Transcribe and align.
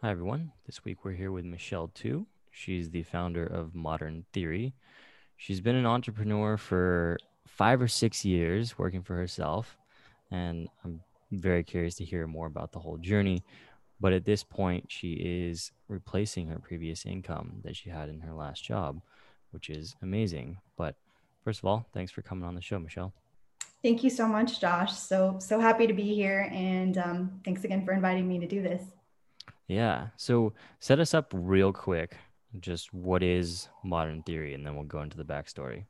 Hi, 0.00 0.12
everyone. 0.12 0.52
This 0.64 0.84
week 0.84 1.04
we're 1.04 1.10
here 1.10 1.32
with 1.32 1.44
Michelle 1.44 1.88
Tu. 1.92 2.24
She's 2.52 2.88
the 2.88 3.02
founder 3.02 3.44
of 3.44 3.74
Modern 3.74 4.24
Theory. 4.32 4.72
She's 5.36 5.60
been 5.60 5.74
an 5.74 5.86
entrepreneur 5.86 6.56
for 6.56 7.18
five 7.48 7.82
or 7.82 7.88
six 7.88 8.24
years 8.24 8.78
working 8.78 9.02
for 9.02 9.16
herself. 9.16 9.76
And 10.30 10.68
I'm 10.84 11.00
very 11.32 11.64
curious 11.64 11.96
to 11.96 12.04
hear 12.04 12.28
more 12.28 12.46
about 12.46 12.70
the 12.70 12.78
whole 12.78 12.96
journey. 12.98 13.42
But 13.98 14.12
at 14.12 14.24
this 14.24 14.44
point, 14.44 14.84
she 14.86 15.14
is 15.14 15.72
replacing 15.88 16.46
her 16.46 16.60
previous 16.60 17.04
income 17.04 17.54
that 17.64 17.74
she 17.74 17.90
had 17.90 18.08
in 18.08 18.20
her 18.20 18.32
last 18.32 18.62
job, 18.62 19.00
which 19.50 19.68
is 19.68 19.96
amazing. 20.00 20.58
But 20.76 20.94
first 21.42 21.58
of 21.58 21.64
all, 21.64 21.88
thanks 21.92 22.12
for 22.12 22.22
coming 22.22 22.44
on 22.44 22.54
the 22.54 22.62
show, 22.62 22.78
Michelle. 22.78 23.12
Thank 23.82 24.04
you 24.04 24.10
so 24.10 24.28
much, 24.28 24.60
Josh. 24.60 24.92
So, 24.92 25.38
so 25.40 25.58
happy 25.58 25.88
to 25.88 25.92
be 25.92 26.14
here. 26.14 26.48
And 26.52 26.98
um, 26.98 27.40
thanks 27.44 27.64
again 27.64 27.84
for 27.84 27.92
inviting 27.92 28.28
me 28.28 28.38
to 28.38 28.46
do 28.46 28.62
this. 28.62 28.82
Yeah. 29.68 30.08
So 30.16 30.54
set 30.80 30.98
us 30.98 31.14
up 31.14 31.30
real 31.34 31.72
quick. 31.72 32.16
Just 32.58 32.92
what 32.94 33.22
is 33.22 33.68
modern 33.84 34.22
theory? 34.22 34.54
And 34.54 34.66
then 34.66 34.74
we'll 34.74 34.84
go 34.84 35.02
into 35.02 35.18
the 35.18 35.24
backstory. 35.24 35.84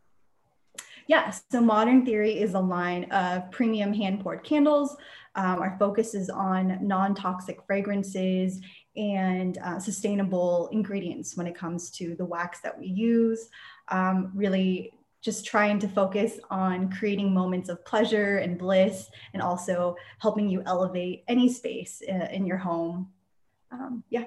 Yeah, 1.06 1.32
so 1.50 1.62
Modern 1.62 2.04
Theory 2.04 2.38
is 2.38 2.52
a 2.52 2.60
line 2.60 3.04
of 3.04 3.50
premium 3.50 3.94
hand 3.94 4.20
poured 4.20 4.44
candles. 4.44 4.94
Um, 5.36 5.58
our 5.60 5.74
focus 5.78 6.14
is 6.14 6.28
on 6.28 6.78
non 6.86 7.14
toxic 7.14 7.60
fragrances 7.66 8.60
and 8.94 9.56
uh, 9.58 9.78
sustainable 9.78 10.68
ingredients 10.70 11.34
when 11.34 11.46
it 11.46 11.54
comes 11.54 11.90
to 11.92 12.14
the 12.16 12.26
wax 12.26 12.60
that 12.60 12.78
we 12.78 12.88
use. 12.88 13.48
Um, 13.88 14.32
really, 14.34 14.92
just 15.22 15.46
trying 15.46 15.78
to 15.78 15.88
focus 15.88 16.38
on 16.50 16.90
creating 16.90 17.32
moments 17.32 17.70
of 17.70 17.82
pleasure 17.86 18.38
and 18.38 18.58
bliss, 18.58 19.08
and 19.32 19.40
also 19.40 19.96
helping 20.18 20.46
you 20.46 20.62
elevate 20.66 21.24
any 21.26 21.50
space 21.50 22.02
uh, 22.06 22.28
in 22.30 22.44
your 22.44 22.58
home 22.58 23.08
um, 23.70 24.04
yeah. 24.10 24.24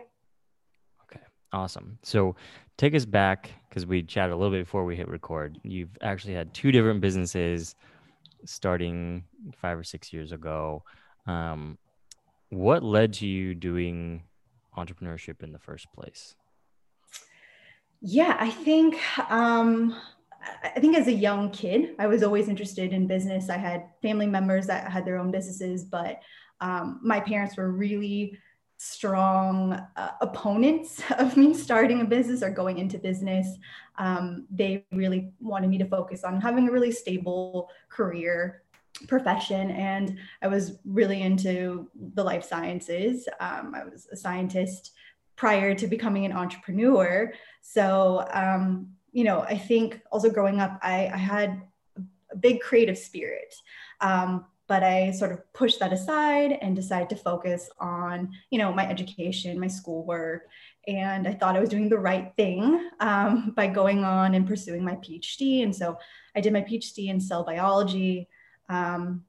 Okay, 1.04 1.22
awesome. 1.54 1.98
So 2.04 2.36
take 2.78 2.96
us 2.96 3.06
back 3.06 3.52
because 3.70 3.86
we 3.86 4.04
chatted 4.04 4.34
a 4.34 4.36
little 4.36 4.52
bit 4.52 4.66
before 4.66 4.86
we 4.86 4.96
hit 4.96 5.08
record. 5.08 5.60
You've 5.64 5.98
actually 6.02 6.34
had 6.34 6.54
two 6.54 6.72
different 6.72 7.02
businesses 7.02 7.76
starting 8.46 9.24
five 9.62 9.78
or 9.78 9.84
six 9.84 10.12
years 10.12 10.32
ago. 10.32 10.84
Um, 11.28 11.78
what 12.50 12.84
led 12.84 13.14
to 13.14 13.28
you 13.28 13.56
doing 13.56 14.24
entrepreneurship 14.78 15.44
in 15.44 15.52
the 15.52 15.60
first 15.60 15.92
place? 15.94 16.36
Yeah, 18.02 18.36
I 18.40 18.50
think 18.50 18.98
um, 19.32 19.96
I 20.64 20.80
think 20.80 20.98
as 20.98 21.08
a 21.08 21.14
young 21.14 21.52
kid, 21.52 21.96
I 22.00 22.08
was 22.08 22.24
always 22.24 22.50
interested 22.50 22.94
in 22.94 23.08
business. 23.08 23.50
I 23.50 23.58
had 23.58 23.86
family 24.02 24.28
members 24.28 24.68
that 24.68 24.92
had 24.92 25.06
their 25.06 25.18
own 25.18 25.32
businesses, 25.32 25.84
but 25.84 26.20
um, 26.62 27.00
my 27.04 27.20
parents 27.20 27.58
were 27.58 27.72
really 27.72 28.38
strong 28.84 29.74
uh, 29.96 30.12
opponents 30.22 31.04
of 31.20 31.38
me 31.38 31.54
starting 31.54 32.02
a 32.02 32.06
business 32.06 32.42
or 32.42 32.50
going 32.50 32.80
into 32.80 32.98
business. 32.98 33.48
Um, 34.00 34.48
they 34.50 34.86
really 34.92 35.34
wanted 35.40 35.70
me 35.70 35.78
to 35.78 35.86
focus 35.86 36.24
on 36.24 36.42
having 36.42 36.68
a 36.68 36.72
really 36.72 36.92
stable 36.92 37.70
career 37.90 38.64
profession 39.08 39.72
and 39.72 40.20
i 40.42 40.48
was 40.48 40.80
really 40.84 41.22
into 41.22 41.90
the 42.16 42.24
life 42.24 42.44
sciences. 42.44 43.28
Um, 43.40 43.74
i 43.76 43.84
was 43.84 44.08
a 44.12 44.18
scientist 44.18 44.94
prior 45.36 45.76
to 45.76 45.88
becoming 45.88 46.26
an 46.26 46.34
entrepreneur. 46.34 47.32
So 47.62 48.28
um, 48.34 48.90
you 49.12 49.24
know 49.24 49.42
i 49.42 49.58
think 49.58 50.02
also 50.12 50.30
growing 50.30 50.60
up 50.60 50.80
i, 50.82 51.08
I 51.08 51.18
had 51.18 51.62
a 52.32 52.36
big 52.36 52.62
creative 52.62 52.98
spirit. 52.98 53.54
Um, 54.00 54.46
but 54.72 54.84
I 54.84 55.12
sort 55.12 55.34
of 55.34 55.40
pushed 55.52 55.82
that 55.82 55.92
aside 55.92 56.58
and 56.62 56.74
decided 56.74 57.10
to 57.10 57.18
focus 57.18 57.70
on, 57.78 58.32
you 58.52 58.58
know, 58.58 58.72
my 58.72 58.88
education, 58.88 59.60
my 59.60 59.68
schoolwork, 59.68 60.48
and 60.88 61.28
I 61.28 61.34
thought 61.34 61.58
I 61.58 61.60
was 61.60 61.68
doing 61.68 61.90
the 61.90 62.00
right 62.00 62.32
thing 62.38 62.90
um, 63.02 63.52
by 63.54 63.68
going 63.68 64.06
on 64.06 64.34
and 64.34 64.48
pursuing 64.48 64.82
my 64.82 64.96
PhD. 64.96 65.64
And 65.64 65.76
so 65.76 65.98
I 66.38 66.40
did 66.40 66.54
my 66.54 66.62
PhD 66.62 67.10
in 67.10 67.20
cell 67.20 67.44
biology. 67.44 68.30
Um, 68.70 69.26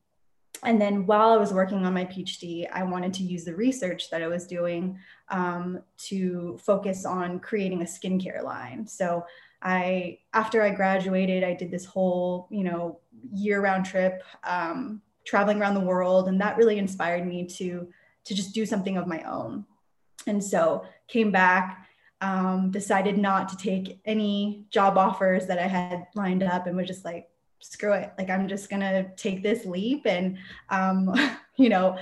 and 0.63 0.81
then 0.81 1.07
while 1.07 1.31
I 1.31 1.39
was 1.39 1.53
working 1.53 1.85
on 1.85 1.93
my 1.93 2.05
PhD, 2.05 2.69
I 2.73 2.85
wanted 2.85 3.13
to 3.15 3.25
use 3.25 3.45
the 3.45 3.57
research 3.57 4.11
that 4.11 4.23
I 4.23 4.29
was 4.29 4.47
doing 4.47 4.97
um, 5.29 5.83
to 6.11 6.57
focus 6.63 7.05
on 7.05 7.41
creating 7.41 7.83
a 7.83 7.85
skincare 7.97 8.45
line. 8.45 8.87
So 8.87 9.25
I, 9.61 10.19
after 10.35 10.63
I 10.63 10.71
graduated, 10.71 11.43
I 11.43 11.55
did 11.55 11.73
this 11.73 11.85
whole, 11.85 12.47
you 12.49 12.63
know, 12.63 13.01
year-round 13.33 13.85
trip 13.87 14.23
um, 14.45 15.03
traveling 15.25 15.61
around 15.61 15.75
the 15.75 15.81
world 15.81 16.29
and 16.29 16.41
that 16.41 16.57
really 16.57 16.79
inspired 16.79 17.27
me 17.27 17.47
to 17.47 17.89
to 18.25 18.35
just 18.35 18.55
do 18.55 18.65
something 18.65 18.97
of 18.97 19.09
my 19.09 19.21
own. 19.23 19.65
And 20.29 20.43
so 20.43 20.85
came 21.09 21.33
back 21.33 21.83
um, 22.23 22.71
decided 22.71 23.19
not 23.19 23.49
to 23.49 23.57
take 23.57 24.01
any 24.05 24.65
job 24.71 24.97
offers 24.97 25.47
that 25.47 25.59
i 25.59 25.67
had 25.67 26.07
lined 26.15 26.43
up 26.43 26.67
and 26.67 26.77
was 26.77 26.87
just 26.87 27.05
like 27.05 27.29
screw 27.59 27.93
it. 27.93 28.13
Like 28.17 28.31
i'm 28.31 28.49
just 28.49 28.71
gonna 28.71 29.11
take 29.17 29.43
this 29.43 29.67
leap 29.67 30.07
and 30.07 30.39
um, 30.71 31.13
you 31.57 31.69
know 31.69 31.99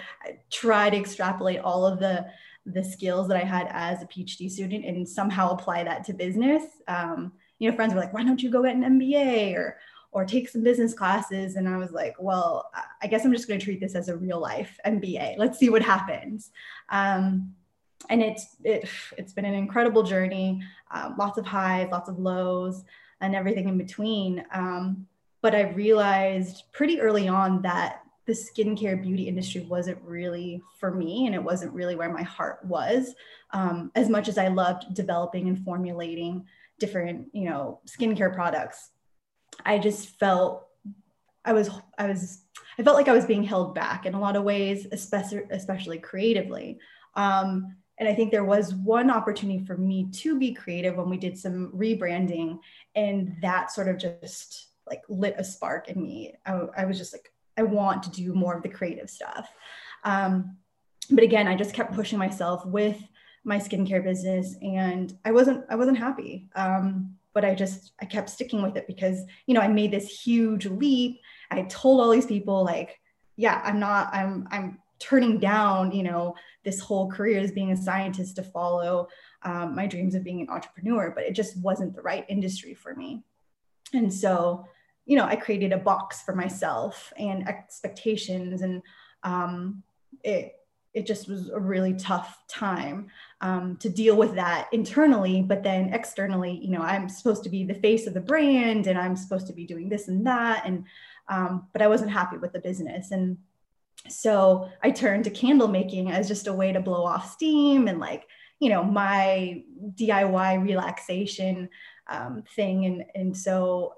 try 0.50 0.90
to 0.90 0.96
extrapolate 0.96 1.60
all 1.60 1.86
of 1.86 1.98
the 1.98 2.26
the 2.66 2.84
skills 2.84 3.26
that 3.28 3.38
i 3.38 3.44
had 3.44 3.68
as 3.70 4.02
a 4.02 4.06
phd 4.06 4.50
student 4.50 4.84
and 4.84 5.08
somehow 5.08 5.50
apply 5.50 5.82
that 5.84 6.04
to 6.04 6.12
business. 6.12 6.64
Um, 6.86 7.32
you 7.58 7.70
know 7.70 7.74
friends 7.74 7.94
were 7.94 8.00
like 8.00 8.12
why 8.12 8.22
don't 8.22 8.42
you 8.42 8.50
go 8.50 8.62
get 8.62 8.76
an 8.76 9.00
mba 9.00 9.54
or 9.54 9.78
or 10.12 10.24
take 10.24 10.48
some 10.48 10.62
business 10.62 10.92
classes. 10.92 11.56
And 11.56 11.68
I 11.68 11.76
was 11.76 11.92
like, 11.92 12.14
well, 12.18 12.70
I 13.02 13.06
guess 13.06 13.24
I'm 13.24 13.32
just 13.32 13.46
going 13.46 13.60
to 13.60 13.64
treat 13.64 13.80
this 13.80 13.94
as 13.94 14.08
a 14.08 14.16
real 14.16 14.40
life 14.40 14.78
MBA. 14.84 15.38
Let's 15.38 15.58
see 15.58 15.70
what 15.70 15.82
happens. 15.82 16.50
Um, 16.88 17.54
and 18.08 18.22
it's 18.22 18.56
it, 18.64 18.88
it's 19.18 19.32
been 19.32 19.44
an 19.44 19.54
incredible 19.54 20.02
journey, 20.02 20.62
um, 20.90 21.16
lots 21.18 21.38
of 21.38 21.46
highs, 21.46 21.88
lots 21.90 22.08
of 22.08 22.18
lows, 22.18 22.84
and 23.20 23.34
everything 23.34 23.68
in 23.68 23.78
between. 23.78 24.44
Um, 24.52 25.06
but 25.42 25.54
I 25.54 25.70
realized 25.70 26.64
pretty 26.72 27.00
early 27.00 27.28
on 27.28 27.62
that 27.62 28.02
the 28.26 28.32
skincare 28.32 29.00
beauty 29.00 29.24
industry 29.24 29.62
wasn't 29.62 30.00
really 30.02 30.62
for 30.78 30.92
me, 30.92 31.26
and 31.26 31.34
it 31.34 31.42
wasn't 31.42 31.72
really 31.72 31.96
where 31.96 32.12
my 32.12 32.22
heart 32.22 32.64
was. 32.64 33.14
Um, 33.52 33.90
as 33.94 34.08
much 34.08 34.28
as 34.28 34.38
I 34.38 34.48
loved 34.48 34.94
developing 34.94 35.48
and 35.48 35.62
formulating 35.64 36.44
different, 36.78 37.28
you 37.32 37.48
know, 37.48 37.80
skincare 37.86 38.34
products, 38.34 38.90
I 39.64 39.78
just 39.78 40.08
felt 40.18 40.66
I 41.44 41.52
was 41.52 41.70
I 41.98 42.06
was 42.06 42.42
I 42.78 42.82
felt 42.82 42.96
like 42.96 43.08
I 43.08 43.12
was 43.12 43.26
being 43.26 43.42
held 43.42 43.74
back 43.74 44.06
in 44.06 44.14
a 44.14 44.20
lot 44.20 44.36
of 44.36 44.44
ways, 44.44 44.86
especially 44.92 45.42
especially 45.50 45.98
creatively. 45.98 46.78
Um, 47.14 47.76
and 47.98 48.08
I 48.08 48.14
think 48.14 48.30
there 48.30 48.44
was 48.44 48.74
one 48.74 49.10
opportunity 49.10 49.62
for 49.64 49.76
me 49.76 50.08
to 50.12 50.38
be 50.38 50.54
creative 50.54 50.96
when 50.96 51.10
we 51.10 51.18
did 51.18 51.38
some 51.38 51.70
rebranding, 51.72 52.58
and 52.94 53.36
that 53.42 53.70
sort 53.70 53.88
of 53.88 53.98
just 53.98 54.68
like 54.86 55.02
lit 55.08 55.34
a 55.36 55.44
spark 55.44 55.88
in 55.88 56.02
me. 56.02 56.34
I, 56.46 56.52
I 56.78 56.84
was 56.86 56.96
just 56.98 57.12
like, 57.12 57.30
I 57.58 57.62
want 57.62 58.02
to 58.04 58.10
do 58.10 58.32
more 58.32 58.56
of 58.56 58.62
the 58.62 58.68
creative 58.68 59.10
stuff. 59.10 59.52
Um, 60.04 60.56
but 61.10 61.22
again, 61.24 61.46
I 61.46 61.54
just 61.54 61.74
kept 61.74 61.94
pushing 61.94 62.18
myself 62.18 62.64
with 62.64 62.98
my 63.44 63.58
skincare 63.58 64.02
business, 64.02 64.56
and 64.62 65.16
I 65.24 65.32
wasn't 65.32 65.64
I 65.68 65.76
wasn't 65.76 65.98
happy. 65.98 66.48
Um, 66.54 67.16
but 67.32 67.44
I 67.44 67.54
just 67.54 67.92
I 68.00 68.04
kept 68.04 68.30
sticking 68.30 68.62
with 68.62 68.76
it 68.76 68.86
because 68.86 69.22
you 69.46 69.54
know 69.54 69.60
I 69.60 69.68
made 69.68 69.90
this 69.90 70.22
huge 70.22 70.66
leap. 70.66 71.20
I 71.50 71.62
told 71.62 72.00
all 72.00 72.10
these 72.10 72.26
people 72.26 72.64
like, 72.64 73.00
yeah, 73.36 73.60
I'm 73.64 73.78
not 73.78 74.12
I'm 74.12 74.48
I'm 74.50 74.78
turning 74.98 75.38
down 75.38 75.92
you 75.92 76.02
know 76.02 76.34
this 76.64 76.80
whole 76.80 77.10
career 77.10 77.40
as 77.40 77.52
being 77.52 77.72
a 77.72 77.76
scientist 77.76 78.36
to 78.36 78.42
follow 78.42 79.08
um, 79.42 79.74
my 79.74 79.86
dreams 79.86 80.14
of 80.14 80.22
being 80.22 80.42
an 80.42 80.50
entrepreneur, 80.50 81.10
but 81.14 81.24
it 81.24 81.34
just 81.34 81.56
wasn't 81.62 81.94
the 81.94 82.02
right 82.02 82.26
industry 82.28 82.74
for 82.74 82.94
me. 82.94 83.22
And 83.94 84.12
so 84.12 84.66
you 85.06 85.16
know 85.16 85.24
I 85.24 85.36
created 85.36 85.72
a 85.72 85.78
box 85.78 86.22
for 86.22 86.34
myself 86.34 87.12
and 87.18 87.48
expectations 87.48 88.62
and 88.62 88.82
um, 89.22 89.82
it 90.24 90.54
it 90.92 91.06
just 91.06 91.28
was 91.28 91.48
a 91.50 91.58
really 91.58 91.94
tough 91.94 92.38
time 92.48 93.08
um, 93.40 93.76
to 93.76 93.88
deal 93.88 94.16
with 94.16 94.34
that 94.34 94.68
internally 94.72 95.42
but 95.42 95.62
then 95.62 95.92
externally 95.92 96.52
you 96.62 96.70
know 96.70 96.82
i'm 96.82 97.08
supposed 97.08 97.42
to 97.44 97.48
be 97.48 97.64
the 97.64 97.74
face 97.74 98.06
of 98.06 98.14
the 98.14 98.20
brand 98.20 98.86
and 98.86 98.98
i'm 98.98 99.16
supposed 99.16 99.46
to 99.46 99.52
be 99.52 99.66
doing 99.66 99.88
this 99.88 100.08
and 100.08 100.26
that 100.26 100.62
and 100.66 100.84
um, 101.28 101.68
but 101.72 101.82
i 101.82 101.86
wasn't 101.86 102.10
happy 102.10 102.36
with 102.36 102.52
the 102.52 102.60
business. 102.60 103.10
And 103.10 103.38
so 104.08 104.68
i 104.82 104.90
turned 104.90 105.24
to 105.24 105.30
candle 105.30 105.68
making 105.68 106.10
as 106.10 106.26
just 106.26 106.46
a 106.46 106.52
way 106.52 106.72
to 106.72 106.80
blow 106.80 107.04
off 107.04 107.32
steam 107.32 107.86
and 107.86 108.00
like 108.00 108.26
you 108.58 108.70
know 108.70 108.82
my 108.82 109.62
diy 109.94 110.62
relaxation 110.62 111.68
um, 112.08 112.42
thing. 112.56 112.86
And 112.86 113.04
and 113.14 113.36
so 113.36 113.94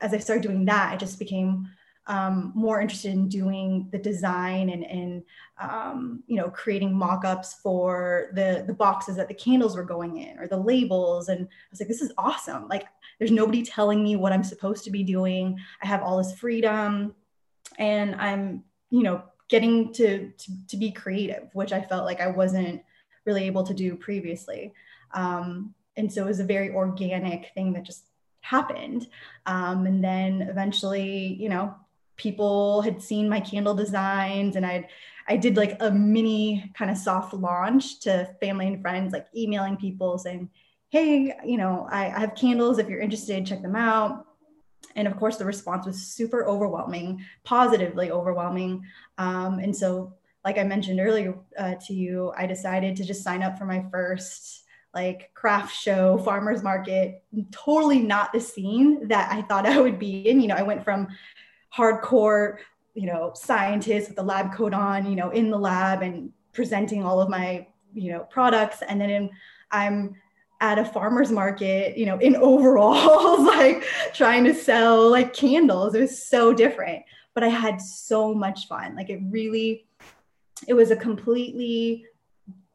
as 0.00 0.14
i 0.14 0.18
started 0.18 0.42
doing 0.42 0.64
that 0.64 0.92
i 0.92 0.96
just 0.96 1.18
became 1.18 1.68
um, 2.06 2.52
more 2.54 2.80
interested 2.80 3.12
in 3.12 3.28
doing 3.28 3.88
the 3.92 3.98
design 3.98 4.70
and, 4.70 4.84
and 4.84 5.22
um, 5.60 6.22
you 6.26 6.36
know 6.36 6.50
creating 6.50 6.92
mock-ups 6.92 7.54
for 7.54 8.30
the 8.34 8.64
the 8.66 8.74
boxes 8.74 9.16
that 9.16 9.28
the 9.28 9.34
candles 9.34 9.76
were 9.76 9.84
going 9.84 10.18
in 10.18 10.38
or 10.38 10.48
the 10.48 10.56
labels 10.56 11.28
and 11.28 11.46
i 11.46 11.68
was 11.70 11.80
like 11.80 11.88
this 11.88 12.02
is 12.02 12.12
awesome 12.18 12.66
like 12.68 12.86
there's 13.18 13.30
nobody 13.30 13.62
telling 13.62 14.02
me 14.02 14.16
what 14.16 14.32
i'm 14.32 14.42
supposed 14.42 14.82
to 14.82 14.90
be 14.90 15.04
doing 15.04 15.56
i 15.82 15.86
have 15.86 16.02
all 16.02 16.18
this 16.18 16.36
freedom 16.38 17.14
and 17.78 18.16
i'm 18.16 18.64
you 18.90 19.04
know 19.04 19.22
getting 19.48 19.92
to, 19.92 20.30
to, 20.38 20.50
to 20.66 20.76
be 20.76 20.90
creative 20.90 21.48
which 21.52 21.72
i 21.72 21.80
felt 21.80 22.04
like 22.04 22.20
i 22.20 22.26
wasn't 22.26 22.82
really 23.24 23.44
able 23.44 23.62
to 23.64 23.74
do 23.74 23.96
previously. 23.96 24.72
Um, 25.14 25.74
and 25.96 26.12
so 26.12 26.22
it 26.22 26.28
was 26.28 26.40
a 26.40 26.44
very 26.44 26.70
organic 26.70 27.50
thing 27.54 27.72
that 27.74 27.84
just 27.84 28.06
happened. 28.40 29.06
Um, 29.46 29.86
and 29.86 30.02
then 30.02 30.42
eventually, 30.42 31.36
you 31.38 31.48
know, 31.48 31.74
people 32.16 32.82
had 32.82 33.02
seen 33.02 33.28
my 33.28 33.40
candle 33.40 33.74
designs 33.74 34.56
and 34.56 34.66
I'd 34.66 34.88
I 35.28 35.36
did 35.36 35.56
like 35.56 35.76
a 35.80 35.90
mini 35.90 36.70
kind 36.76 36.90
of 36.90 36.96
soft 36.96 37.32
launch 37.34 38.00
to 38.00 38.28
family 38.40 38.66
and 38.66 38.82
friends, 38.82 39.12
like 39.12 39.26
emailing 39.36 39.76
people 39.76 40.18
saying, 40.18 40.50
Hey, 40.90 41.32
you 41.44 41.56
know, 41.56 41.86
I, 41.90 42.06
I 42.06 42.20
have 42.20 42.34
candles. 42.34 42.78
If 42.78 42.88
you're 42.88 43.00
interested, 43.00 43.46
check 43.46 43.62
them 43.62 43.76
out. 43.76 44.26
And 44.94 45.08
of 45.08 45.16
course, 45.16 45.36
the 45.36 45.44
response 45.44 45.86
was 45.86 46.06
super 46.06 46.46
overwhelming, 46.46 47.24
positively 47.44 48.10
overwhelming. 48.10 48.84
Um, 49.16 49.58
and 49.58 49.74
so, 49.74 50.12
like 50.44 50.58
I 50.58 50.64
mentioned 50.64 51.00
earlier 51.00 51.34
uh, 51.56 51.76
to 51.86 51.94
you, 51.94 52.32
I 52.36 52.46
decided 52.46 52.96
to 52.96 53.04
just 53.04 53.22
sign 53.22 53.42
up 53.42 53.56
for 53.56 53.64
my 53.64 53.86
first 53.90 54.64
like 54.92 55.30
craft 55.34 55.74
show, 55.74 56.18
farmers 56.18 56.62
market, 56.62 57.22
totally 57.50 58.00
not 58.00 58.32
the 58.32 58.40
scene 58.40 59.08
that 59.08 59.32
I 59.32 59.42
thought 59.42 59.66
I 59.66 59.80
would 59.80 59.98
be 59.98 60.28
in. 60.28 60.40
You 60.40 60.48
know, 60.48 60.56
I 60.56 60.62
went 60.62 60.84
from 60.84 61.08
hardcore, 61.76 62.58
you 62.94 63.06
know, 63.06 63.32
scientist 63.34 64.08
with 64.08 64.16
the 64.16 64.22
lab 64.22 64.54
coat 64.54 64.74
on, 64.74 65.06
you 65.06 65.16
know, 65.16 65.30
in 65.30 65.50
the 65.50 65.58
lab 65.58 66.02
and 66.02 66.30
presenting 66.52 67.02
all 67.02 67.20
of 67.20 67.28
my, 67.28 67.66
you 67.94 68.12
know, 68.12 68.20
products. 68.30 68.82
And 68.86 69.00
then 69.00 69.10
in, 69.10 69.30
I'm 69.70 70.14
at 70.60 70.78
a 70.78 70.84
farmer's 70.84 71.30
market, 71.30 71.96
you 71.96 72.06
know, 72.06 72.18
in 72.18 72.36
overalls, 72.40 73.46
like 73.46 73.84
trying 74.12 74.44
to 74.44 74.54
sell 74.54 75.10
like 75.10 75.32
candles. 75.32 75.94
It 75.94 76.00
was 76.00 76.24
so 76.24 76.52
different, 76.52 77.02
but 77.34 77.42
I 77.42 77.48
had 77.48 77.80
so 77.80 78.34
much 78.34 78.68
fun. 78.68 78.94
Like 78.94 79.10
it 79.10 79.20
really, 79.28 79.86
it 80.68 80.74
was 80.74 80.90
a 80.90 80.96
completely 80.96 82.04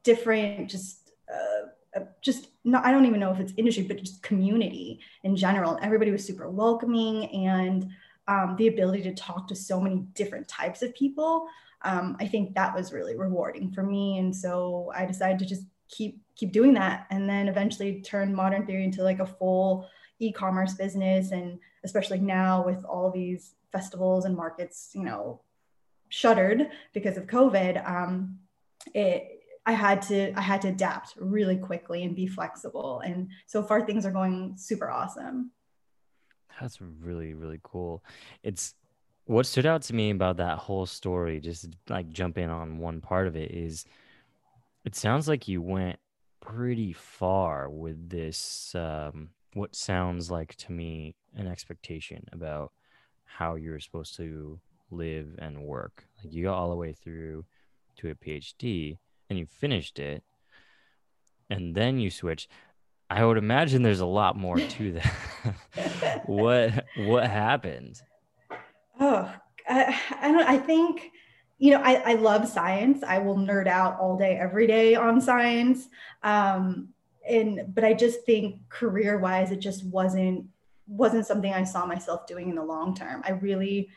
different, 0.03 0.69
just, 0.69 1.11
uh, 1.31 2.01
just 2.21 2.49
not, 2.63 2.85
I 2.85 2.91
don't 2.91 3.05
even 3.05 3.19
know 3.19 3.31
if 3.31 3.39
it's 3.39 3.53
industry, 3.57 3.83
but 3.83 3.97
just 3.97 4.21
community 4.23 4.99
in 5.23 5.35
general. 5.35 5.77
Everybody 5.81 6.11
was 6.11 6.25
super 6.25 6.49
welcoming 6.49 7.25
and 7.27 7.89
um, 8.27 8.55
the 8.57 8.67
ability 8.67 9.03
to 9.03 9.13
talk 9.13 9.47
to 9.47 9.55
so 9.55 9.79
many 9.79 10.05
different 10.13 10.47
types 10.47 10.81
of 10.81 10.93
people. 10.95 11.47
Um, 11.83 12.17
I 12.19 12.27
think 12.27 12.55
that 12.55 12.75
was 12.75 12.91
really 12.91 13.15
rewarding 13.15 13.71
for 13.71 13.83
me. 13.83 14.17
And 14.17 14.35
so 14.35 14.91
I 14.95 15.05
decided 15.05 15.39
to 15.39 15.45
just 15.45 15.63
keep 15.89 16.19
keep 16.35 16.51
doing 16.51 16.73
that 16.73 17.07
and 17.09 17.29
then 17.29 17.47
eventually 17.47 18.01
turn 18.01 18.33
modern 18.33 18.65
theory 18.65 18.83
into 18.83 19.03
like 19.03 19.19
a 19.19 19.25
full 19.25 19.87
e-commerce 20.19 20.73
business 20.73 21.31
and 21.31 21.59
especially 21.83 22.19
now 22.19 22.63
with 22.65 22.83
all 22.85 23.11
these 23.11 23.53
festivals 23.71 24.25
and 24.25 24.35
markets 24.35 24.91
you 24.93 25.03
know 25.03 25.41
shuttered 26.09 26.69
because 26.93 27.17
of 27.17 27.25
covid 27.25 27.87
um, 27.89 28.37
it 28.93 29.41
i 29.65 29.71
had 29.71 30.01
to 30.01 30.37
i 30.37 30.41
had 30.41 30.61
to 30.61 30.69
adapt 30.69 31.13
really 31.19 31.57
quickly 31.57 32.03
and 32.03 32.15
be 32.15 32.27
flexible 32.27 33.01
and 33.05 33.29
so 33.45 33.63
far 33.63 33.85
things 33.85 34.05
are 34.05 34.11
going 34.11 34.53
super 34.57 34.89
awesome 34.89 35.51
that's 36.59 36.79
really 36.81 37.33
really 37.33 37.59
cool. 37.63 38.03
It's 38.43 38.75
what 39.25 39.45
stood 39.45 39.65
out 39.65 39.81
to 39.83 39.93
me 39.93 40.09
about 40.09 40.37
that 40.37 40.57
whole 40.57 40.85
story 40.85 41.39
just 41.39 41.67
like 41.89 42.09
jump 42.09 42.37
in 42.37 42.49
on 42.49 42.79
one 42.79 43.01
part 43.01 43.27
of 43.27 43.35
it 43.35 43.51
is 43.51 43.85
it 44.85 44.95
sounds 44.95 45.27
like 45.27 45.49
you 45.49 45.61
went 45.61 45.99
pretty 46.39 46.93
far 46.93 47.69
with 47.69 48.09
this 48.09 48.73
um, 48.73 49.29
what 49.53 49.75
sounds 49.75 50.31
like 50.31 50.55
to 50.55 50.71
me 50.71 51.13
an 51.35 51.45
expectation 51.45 52.23
about 52.31 52.71
how 53.25 53.55
you're 53.55 53.79
supposed 53.79 54.15
to 54.15 54.57
live 54.89 55.35
and 55.39 55.61
work. 55.61 56.05
Like 56.23 56.33
you 56.33 56.45
got 56.45 56.55
all 56.55 56.69
the 56.69 56.75
way 56.75 56.93
through 56.93 57.45
to 57.97 58.09
a 58.11 58.15
phd 58.15 58.97
and 59.29 59.39
you 59.39 59.45
finished 59.45 59.97
it 59.99 60.23
and 61.49 61.73
then 61.73 61.99
you 61.99 62.09
switch 62.09 62.47
i 63.09 63.23
would 63.23 63.37
imagine 63.37 63.81
there's 63.81 63.99
a 63.99 64.05
lot 64.05 64.35
more 64.35 64.57
to 64.57 64.93
that 64.93 66.23
what 66.25 66.85
what 66.97 67.29
happened 67.29 68.01
oh 68.99 69.31
I, 69.67 69.99
I 70.21 70.31
don't 70.31 70.47
i 70.47 70.57
think 70.57 71.11
you 71.59 71.71
know, 71.71 71.81
I, 71.83 72.11
I 72.11 72.13
love 72.13 72.47
science. 72.47 73.03
I 73.03 73.17
will 73.19 73.35
nerd 73.35 73.67
out 73.67 73.99
all 73.99 74.17
day, 74.17 74.37
every 74.37 74.67
day 74.67 74.95
on 74.95 75.19
science. 75.19 75.87
Um, 76.23 76.89
and 77.27 77.73
but 77.73 77.83
I 77.83 77.93
just 77.93 78.25
think 78.25 78.69
career 78.69 79.17
wise, 79.17 79.51
it 79.51 79.59
just 79.59 79.85
wasn't 79.85 80.45
wasn't 80.87 81.25
something 81.25 81.51
I 81.51 81.65
saw 81.65 81.85
myself 81.85 82.27
doing 82.27 82.49
in 82.49 82.55
the 82.55 82.63
long 82.63 82.95
term. 82.95 83.21
I 83.25 83.31
really 83.31 83.89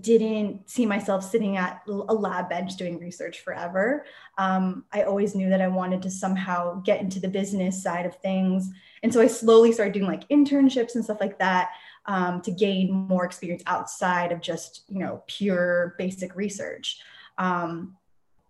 didn't 0.00 0.68
see 0.68 0.86
myself 0.86 1.22
sitting 1.22 1.56
at 1.56 1.82
a 1.86 2.14
lab 2.14 2.48
bench 2.48 2.76
doing 2.76 2.98
research 2.98 3.40
forever. 3.40 4.06
Um, 4.38 4.84
I 4.92 5.02
always 5.02 5.34
knew 5.34 5.50
that 5.50 5.60
I 5.60 5.68
wanted 5.68 6.00
to 6.02 6.10
somehow 6.10 6.80
get 6.80 7.00
into 7.00 7.20
the 7.20 7.28
business 7.28 7.82
side 7.82 8.06
of 8.06 8.16
things. 8.16 8.70
And 9.02 9.12
so 9.12 9.20
I 9.20 9.26
slowly 9.26 9.72
started 9.72 9.92
doing 9.92 10.06
like 10.06 10.28
internships 10.28 10.94
and 10.94 11.04
stuff 11.04 11.20
like 11.20 11.38
that 11.38 11.70
um, 12.06 12.40
to 12.42 12.50
gain 12.50 12.92
more 12.92 13.24
experience 13.24 13.62
outside 13.66 14.32
of 14.32 14.40
just 14.40 14.82
you 14.88 14.98
know 14.98 15.22
pure 15.26 15.94
basic 15.98 16.34
research 16.36 17.00
um, 17.38 17.96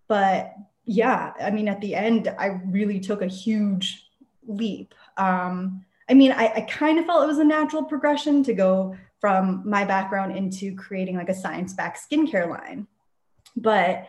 but 0.08 0.54
yeah 0.86 1.32
i 1.40 1.50
mean 1.50 1.66
at 1.66 1.80
the 1.80 1.94
end 1.94 2.28
i 2.38 2.60
really 2.66 3.00
took 3.00 3.22
a 3.22 3.26
huge 3.26 4.10
leap 4.46 4.94
um, 5.16 5.84
i 6.08 6.14
mean 6.14 6.32
I, 6.32 6.52
I 6.56 6.60
kind 6.62 6.98
of 6.98 7.06
felt 7.06 7.24
it 7.24 7.28
was 7.28 7.38
a 7.38 7.44
natural 7.44 7.84
progression 7.84 8.42
to 8.44 8.52
go 8.52 8.96
from 9.24 9.62
my 9.64 9.86
background 9.86 10.36
into 10.36 10.74
creating 10.74 11.16
like 11.16 11.30
a 11.30 11.34
science-backed 11.34 11.98
skincare 11.98 12.46
line 12.46 12.86
but 13.56 14.06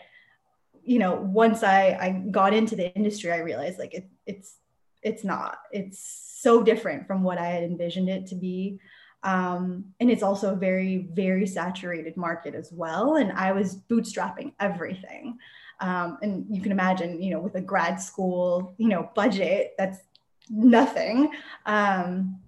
you 0.83 0.99
know 0.99 1.15
once 1.15 1.63
i 1.63 1.97
i 2.01 2.09
got 2.31 2.53
into 2.53 2.75
the 2.75 2.93
industry 2.95 3.31
i 3.31 3.37
realized 3.37 3.79
like 3.79 3.93
it, 3.93 4.09
it's 4.25 4.57
it's 5.03 5.23
not 5.23 5.59
it's 5.71 5.99
so 6.43 6.61
different 6.61 7.07
from 7.07 7.23
what 7.23 7.37
i 7.37 7.45
had 7.45 7.63
envisioned 7.63 8.09
it 8.09 8.27
to 8.27 8.35
be 8.35 8.77
um, 9.23 9.85
and 10.01 10.11
it's 10.11 10.21
also 10.21 10.53
a 10.53 10.55
very, 10.55 11.07
very 11.13 11.47
saturated 11.47 12.15
market 12.15 12.53
as 12.53 12.71
well. 12.71 13.15
And 13.15 13.31
I 13.31 13.53
was 13.53 13.75
bootstrapping 13.75 14.53
everything. 14.59 15.39
Um, 15.81 16.19
and 16.21 16.45
you 16.47 16.61
can 16.61 16.71
imagine, 16.71 17.19
you 17.19 17.31
know, 17.31 17.39
with 17.39 17.55
a 17.55 17.61
grad 17.61 17.99
school, 17.99 18.75
you 18.77 18.87
know, 18.87 19.09
budget, 19.15 19.73
that's 19.79 19.97
nothing. 20.51 21.31
Um, 21.65 22.39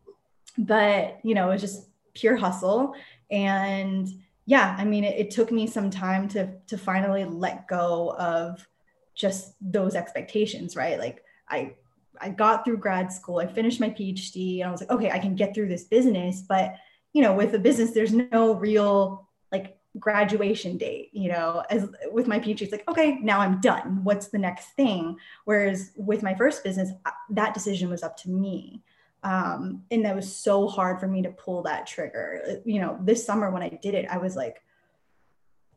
but, 0.55 1.17
you 1.23 1.33
know, 1.33 1.49
it 1.49 1.53
was 1.53 1.61
just 1.61 1.87
pure 2.17 2.35
hustle. 2.35 2.95
And 3.29 4.07
yeah, 4.45 4.75
I 4.77 4.85
mean, 4.85 5.03
it, 5.03 5.17
it 5.17 5.31
took 5.31 5.51
me 5.51 5.67
some 5.67 5.89
time 5.89 6.27
to, 6.29 6.53
to 6.67 6.77
finally 6.77 7.25
let 7.25 7.67
go 7.67 8.15
of 8.17 8.67
just 9.13 9.53
those 9.61 9.95
expectations, 9.95 10.75
right? 10.75 10.99
Like 10.99 11.23
I 11.49 11.73
I 12.19 12.29
got 12.29 12.65
through 12.65 12.77
grad 12.77 13.12
school, 13.12 13.39
I 13.39 13.47
finished 13.47 13.79
my 13.79 13.89
PhD, 13.89 14.59
and 14.59 14.69
I 14.69 14.71
was 14.71 14.81
like, 14.81 14.91
okay, 14.91 15.12
I 15.12 15.19
can 15.19 15.36
get 15.36 15.53
through 15.53 15.67
this 15.67 15.83
business. 15.83 16.41
But 16.41 16.75
you 17.13 17.21
know, 17.21 17.33
with 17.33 17.53
a 17.53 17.59
business, 17.59 17.91
there's 17.91 18.13
no 18.13 18.55
real 18.55 19.27
like 19.51 19.77
graduation 20.00 20.77
date. 20.77 21.09
You 21.13 21.31
know, 21.31 21.63
as 21.69 21.89
with 22.12 22.27
my 22.27 22.39
PhD, 22.39 22.62
it's 22.62 22.71
like, 22.71 22.88
okay, 22.88 23.19
now 23.21 23.39
I'm 23.39 23.59
done. 23.59 24.03
What's 24.03 24.27
the 24.29 24.38
next 24.38 24.69
thing? 24.71 25.17
Whereas 25.45 25.91
with 25.95 26.24
my 26.24 26.33
first 26.36 26.63
business, 26.63 26.91
that 27.31 27.53
decision 27.53 27.89
was 27.89 28.03
up 28.03 28.17
to 28.17 28.29
me. 28.29 28.81
Um, 29.24 29.83
and 29.91 30.05
that 30.05 30.15
was 30.15 30.33
so 30.33 30.67
hard 30.67 31.00
for 31.00 31.07
me 31.07 31.21
to 31.24 31.29
pull 31.29 31.63
that 31.63 31.88
trigger. 31.88 32.41
Uh, 32.47 32.53
you 32.65 32.79
know, 32.79 32.97
this 33.01 33.25
summer 33.25 33.50
when 33.51 33.63
I 33.63 33.69
did 33.69 33.93
it, 33.93 34.05
I 34.09 34.17
was 34.17 34.36
like 34.36 34.62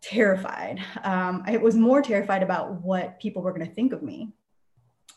terrified. 0.00 0.80
Um, 1.02 1.42
I 1.46 1.56
was 1.56 1.74
more 1.74 2.02
terrified 2.02 2.42
about 2.42 2.82
what 2.82 3.18
people 3.18 3.42
were 3.42 3.52
going 3.52 3.66
to 3.66 3.74
think 3.74 3.92
of 3.92 4.02
me 4.02 4.32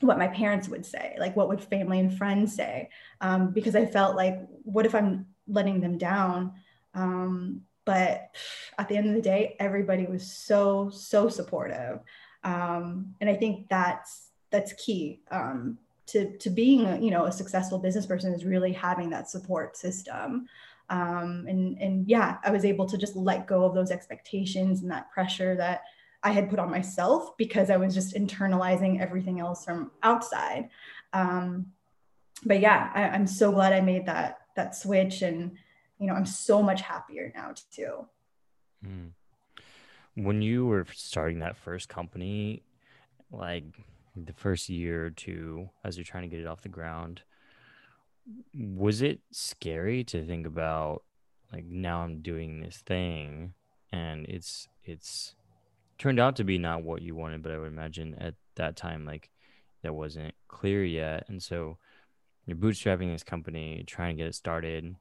what 0.03 0.18
my 0.18 0.27
parents 0.27 0.68
would 0.68 0.86
say 0.86 1.15
like 1.20 1.36
what 1.36 1.48
would 1.48 1.62
family 1.62 2.00
and 2.00 2.18
friends 2.18 2.53
say 2.53 2.89
um, 3.22 3.51
because 3.51 3.75
i 3.75 3.86
felt 3.86 4.15
like 4.15 4.39
what 4.63 4.86
if 4.86 4.94
i'm 4.94 5.25
letting 5.48 5.80
them 5.80 5.98
down 5.98 6.51
um, 6.94 7.62
but 7.86 8.36
at 8.77 8.88
the 8.88 8.96
end 8.96 9.08
of 9.08 9.15
the 9.15 9.22
day 9.22 9.56
everybody 9.60 10.06
was 10.06 10.30
so 10.30 10.89
so 10.89 11.30
supportive 11.30 12.00
um, 12.44 13.13
and 13.22 13.30
i 13.30 13.36
think 13.36 13.68
that's 13.70 14.30
that's 14.51 14.74
key 14.74 15.22
um, 15.32 15.77
to 16.08 16.38
to 16.38 16.50
being 16.50 17.02
you 17.02 17.12
know 17.12 17.26
a 17.26 17.32
successful 17.32 17.80
business 17.80 18.06
person 18.06 18.34
is 18.34 18.46
really 18.46 18.74
having 18.74 19.10
that 19.10 19.30
support 19.30 19.78
system 19.78 20.48
um, 20.90 21.46
and 21.48 21.78
and 21.80 22.08
yeah 22.10 22.38
i 22.44 22.52
was 22.52 22.66
able 22.66 22.86
to 22.86 22.98
just 22.98 23.16
let 23.16 23.48
go 23.48 23.64
of 23.64 23.74
those 23.74 23.92
expectations 23.92 24.82
and 24.82 24.92
that 24.92 25.10
pressure 25.12 25.56
that 25.56 25.84
I 26.24 26.32
had 26.32 26.50
put 26.50 26.58
on 26.58 26.72
myself 26.72 27.36
because 27.38 27.70
I 27.70 27.78
was 27.78 27.94
just 27.94 28.16
internalizing 28.16 29.02
everything 29.02 29.42
else 29.42 29.66
from 29.66 29.92
outside. 30.02 30.70
Um, 31.12 31.68
but 32.46 32.62
yeah, 32.62 32.90
I, 32.96 33.16
am 33.16 33.28
so 33.28 33.52
glad 33.52 33.74
I 33.74 33.82
made 33.82 34.06
that 34.06 34.40
that 34.56 34.76
switch, 34.76 35.22
and 35.22 35.52
you 36.00 36.08
know, 36.08 36.14
I'm 36.14 36.26
so 36.26 36.64
much 36.64 36.82
happier 36.82 37.32
now 37.36 37.54
too. 37.72 38.08
Mm. 38.86 39.12
When 40.16 40.42
you 40.42 40.66
were 40.66 40.86
starting 40.94 41.40
that 41.40 41.58
first 41.58 41.90
company, 41.90 42.64
like 43.32 43.66
the 44.15 44.34
first 44.34 44.70
year 44.70 45.05
or 45.05 45.10
two, 45.10 45.70
as 45.84 45.98
you're 45.98 46.03
trying 46.03 46.24
to 46.24 46.29
get 46.29 46.39
it 46.39 46.48
off 46.48 46.62
the 46.62 46.70
ground, 46.70 47.22
was 48.53 49.01
it 49.01 49.20
scary 49.32 50.03
to 50.05 50.25
think 50.25 50.48
about 50.48 51.03
like 51.51 51.65
now 51.65 52.01
I'm 52.01 52.22
doing 52.22 52.62
this 52.62 52.77
thing 52.77 53.53
and 53.91 54.25
it's 54.27 54.67
it's 54.84 55.36
turned 55.98 56.20
out 56.20 56.36
to 56.38 56.43
be 56.43 56.58
not 56.58 56.84
what 56.84 57.01
you 57.01 57.15
wanted, 57.15 57.43
but 57.43 57.51
I 57.51 57.58
would 57.58 57.67
imagine 57.67 58.15
at 58.15 58.36
that 58.55 58.75
time 58.75 59.05
like 59.05 59.29
that 59.82 59.93
wasn't 59.93 60.34
clear 60.48 60.84
yet. 60.84 61.25
And 61.27 61.41
so 61.41 61.77
you're 62.46 62.58
bootstrapping 62.58 63.12
this 63.12 63.24
company 63.24 63.84
trying 63.86 64.15
to 64.15 64.24
get 64.24 64.27
it 64.27 64.36
started 64.36 64.96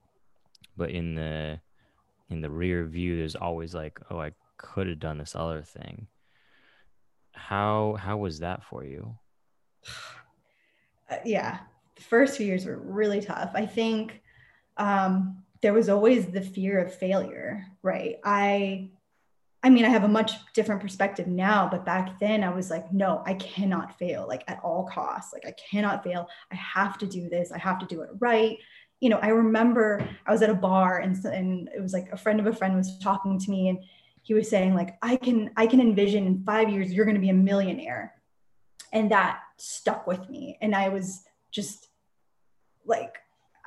but 0.76 0.90
in 0.90 1.14
the 1.14 1.60
in 2.30 2.40
the 2.40 2.50
rear 2.50 2.84
view 2.84 3.16
there's 3.16 3.36
always 3.36 3.74
like 3.74 4.00
oh 4.10 4.20
i 4.20 4.32
could 4.56 4.86
have 4.86 4.98
done 4.98 5.18
this 5.18 5.34
other 5.34 5.62
thing 5.62 6.06
how 7.32 7.96
how 7.98 8.16
was 8.16 8.40
that 8.40 8.64
for 8.64 8.84
you 8.84 9.14
uh, 11.10 11.16
yeah 11.24 11.60
the 11.96 12.02
first 12.02 12.36
few 12.36 12.46
years 12.46 12.66
were 12.66 12.78
really 12.78 13.20
tough 13.20 13.50
i 13.54 13.66
think 13.66 14.22
um 14.76 15.42
there 15.60 15.72
was 15.72 15.88
always 15.88 16.26
the 16.26 16.40
fear 16.40 16.78
of 16.80 16.94
failure 16.94 17.64
right 17.82 18.16
i 18.24 18.90
I 19.64 19.70
mean, 19.70 19.84
I 19.84 19.90
have 19.90 20.02
a 20.02 20.08
much 20.08 20.32
different 20.54 20.80
perspective 20.80 21.28
now, 21.28 21.68
but 21.70 21.84
back 21.84 22.18
then 22.18 22.42
I 22.42 22.48
was 22.52 22.68
like, 22.68 22.92
no, 22.92 23.22
I 23.24 23.34
cannot 23.34 23.96
fail, 23.96 24.26
like 24.26 24.42
at 24.48 24.60
all 24.64 24.88
costs. 24.92 25.32
Like, 25.32 25.46
I 25.46 25.54
cannot 25.70 26.02
fail. 26.02 26.28
I 26.50 26.56
have 26.56 26.98
to 26.98 27.06
do 27.06 27.28
this. 27.28 27.52
I 27.52 27.58
have 27.58 27.78
to 27.78 27.86
do 27.86 28.02
it 28.02 28.10
right. 28.18 28.58
You 29.00 29.08
know, 29.08 29.20
I 29.22 29.28
remember 29.28 30.08
I 30.26 30.32
was 30.32 30.42
at 30.42 30.50
a 30.50 30.54
bar 30.54 30.98
and, 30.98 31.16
and 31.24 31.68
it 31.74 31.80
was 31.80 31.92
like 31.92 32.08
a 32.10 32.16
friend 32.16 32.40
of 32.40 32.46
a 32.46 32.52
friend 32.52 32.74
was 32.74 32.98
talking 32.98 33.38
to 33.38 33.50
me 33.50 33.68
and 33.68 33.78
he 34.22 34.34
was 34.34 34.48
saying, 34.48 34.74
like, 34.74 34.96
I 35.02 35.16
can, 35.16 35.50
I 35.56 35.66
can 35.66 35.80
envision 35.80 36.26
in 36.26 36.44
five 36.44 36.70
years 36.70 36.92
you're 36.92 37.04
going 37.04 37.16
to 37.16 37.20
be 37.20 37.30
a 37.30 37.34
millionaire. 37.34 38.14
And 38.92 39.10
that 39.10 39.40
stuck 39.56 40.06
with 40.06 40.28
me. 40.30 40.58
And 40.60 40.74
I 40.74 40.88
was 40.88 41.24
just 41.50 41.88
like, 42.84 43.16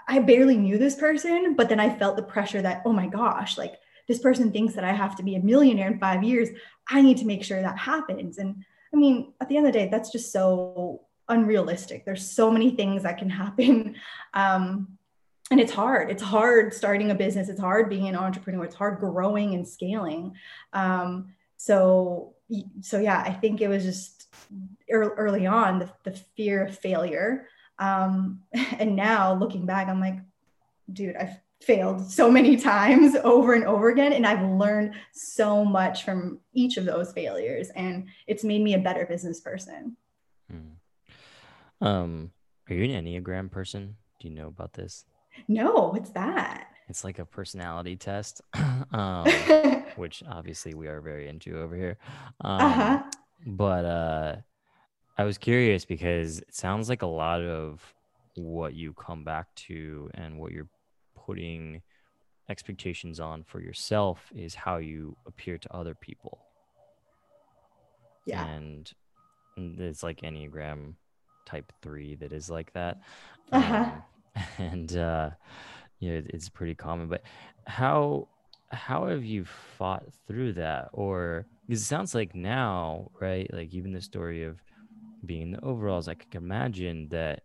I 0.07 0.19
barely 0.19 0.57
knew 0.57 0.77
this 0.77 0.95
person, 0.95 1.55
but 1.55 1.67
then 1.67 1.79
I 1.79 1.97
felt 1.97 2.15
the 2.15 2.23
pressure 2.23 2.61
that, 2.61 2.83
oh 2.85 2.93
my 2.93 3.07
gosh, 3.07 3.57
like 3.57 3.75
this 4.07 4.19
person 4.19 4.51
thinks 4.51 4.75
that 4.75 4.83
I 4.83 4.93
have 4.93 5.15
to 5.17 5.23
be 5.23 5.35
a 5.35 5.39
millionaire 5.39 5.91
in 5.91 5.99
five 5.99 6.23
years. 6.23 6.49
I 6.89 7.01
need 7.01 7.17
to 7.17 7.25
make 7.25 7.43
sure 7.43 7.61
that 7.61 7.77
happens. 7.77 8.37
And 8.37 8.63
I 8.93 8.97
mean, 8.97 9.33
at 9.41 9.49
the 9.49 9.57
end 9.57 9.65
of 9.65 9.73
the 9.73 9.79
day, 9.79 9.89
that's 9.89 10.11
just 10.11 10.31
so 10.31 11.01
unrealistic. 11.27 12.05
There's 12.05 12.29
so 12.29 12.51
many 12.51 12.71
things 12.71 13.03
that 13.03 13.17
can 13.17 13.29
happen. 13.29 13.95
Um, 14.33 14.97
and 15.51 15.59
it's 15.59 15.71
hard. 15.71 16.09
It's 16.09 16.23
hard 16.23 16.73
starting 16.73 17.11
a 17.11 17.15
business. 17.15 17.49
It's 17.49 17.59
hard 17.59 17.89
being 17.89 18.07
an 18.07 18.15
entrepreneur. 18.15 18.65
It's 18.65 18.75
hard 18.75 18.99
growing 18.99 19.53
and 19.53 19.67
scaling. 19.67 20.33
Um, 20.73 21.33
so, 21.57 22.33
so 22.81 22.99
yeah, 22.99 23.19
I 23.19 23.31
think 23.31 23.61
it 23.61 23.67
was 23.67 23.83
just 23.83 24.27
early 24.89 25.45
on 25.45 25.79
the, 25.79 25.89
the 26.03 26.11
fear 26.35 26.65
of 26.65 26.77
failure. 26.77 27.47
Um, 27.77 28.41
and 28.79 28.95
now 28.95 29.33
looking 29.33 29.65
back, 29.65 29.87
I'm 29.87 29.99
like, 29.99 30.17
dude, 30.91 31.15
I've 31.15 31.39
failed 31.61 32.09
so 32.09 32.29
many 32.29 32.57
times 32.73 33.15
over 33.23 33.53
and 33.53 33.63
over 33.63 33.89
again 33.89 34.11
and 34.11 34.27
i've 34.27 34.43
learned 34.43 34.93
so 35.13 35.63
much 35.63 36.03
from 36.03 36.37
each 36.53 36.77
of 36.77 36.85
those 36.85 37.13
failures 37.13 37.69
and 37.75 38.07
it's 38.27 38.43
made 38.43 38.61
me 38.61 38.73
a 38.73 38.79
better 38.79 39.05
business 39.05 39.39
person 39.39 39.95
hmm. 40.51 41.85
um 41.85 42.29
are 42.69 42.75
you 42.75 42.83
an 42.83 43.05
enneagram 43.05 43.49
person 43.49 43.95
do 44.19 44.27
you 44.27 44.33
know 44.33 44.47
about 44.47 44.73
this 44.73 45.05
no 45.47 45.89
what's 45.93 46.11
that 46.11 46.67
it's 46.87 47.03
like 47.03 47.19
a 47.19 47.25
personality 47.25 47.95
test 47.95 48.41
um, 48.91 49.25
which 49.95 50.23
obviously 50.29 50.73
we 50.73 50.87
are 50.87 51.01
very 51.01 51.27
into 51.27 51.59
over 51.59 51.75
here 51.75 51.97
um, 52.41 52.61
uh-huh. 52.61 53.03
but 53.45 53.85
uh 53.85 54.35
i 55.17 55.23
was 55.23 55.37
curious 55.37 55.85
because 55.85 56.39
it 56.39 56.55
sounds 56.55 56.89
like 56.89 57.01
a 57.01 57.07
lot 57.07 57.41
of 57.41 57.81
what 58.35 58.73
you 58.73 58.93
come 58.93 59.23
back 59.23 59.53
to 59.55 60.09
and 60.13 60.37
what 60.37 60.51
you're 60.51 60.67
putting 61.15 61.81
expectations 62.49 63.19
on 63.19 63.43
for 63.43 63.59
yourself 63.59 64.31
is 64.35 64.53
how 64.53 64.77
you 64.77 65.15
appear 65.25 65.57
to 65.57 65.73
other 65.73 65.95
people. 65.95 66.39
Yeah. 68.25 68.45
And 68.45 68.91
it's 69.57 70.03
like 70.03 70.21
Enneagram 70.21 70.93
type 71.45 71.71
three 71.81 72.15
that 72.15 72.33
is 72.33 72.49
like 72.49 72.73
that. 72.73 73.01
Uh-huh. 73.51 73.75
Um, 73.75 74.03
and, 74.57 74.95
uh, 74.95 75.29
you 75.99 76.11
know, 76.11 76.21
it's 76.27 76.49
pretty 76.49 76.75
common, 76.75 77.07
but 77.07 77.23
how, 77.67 78.27
how 78.69 79.07
have 79.07 79.23
you 79.23 79.45
fought 79.77 80.03
through 80.27 80.53
that? 80.53 80.89
Or 80.93 81.45
because 81.67 81.81
it 81.81 81.85
sounds 81.85 82.13
like 82.13 82.35
now, 82.35 83.11
right? 83.19 83.51
Like 83.53 83.73
even 83.73 83.93
the 83.93 84.01
story 84.01 84.43
of 84.43 84.59
being 85.25 85.41
in 85.41 85.51
the 85.51 85.63
overalls, 85.63 86.07
I 86.07 86.15
can 86.15 86.43
imagine 86.43 87.07
that 87.09 87.43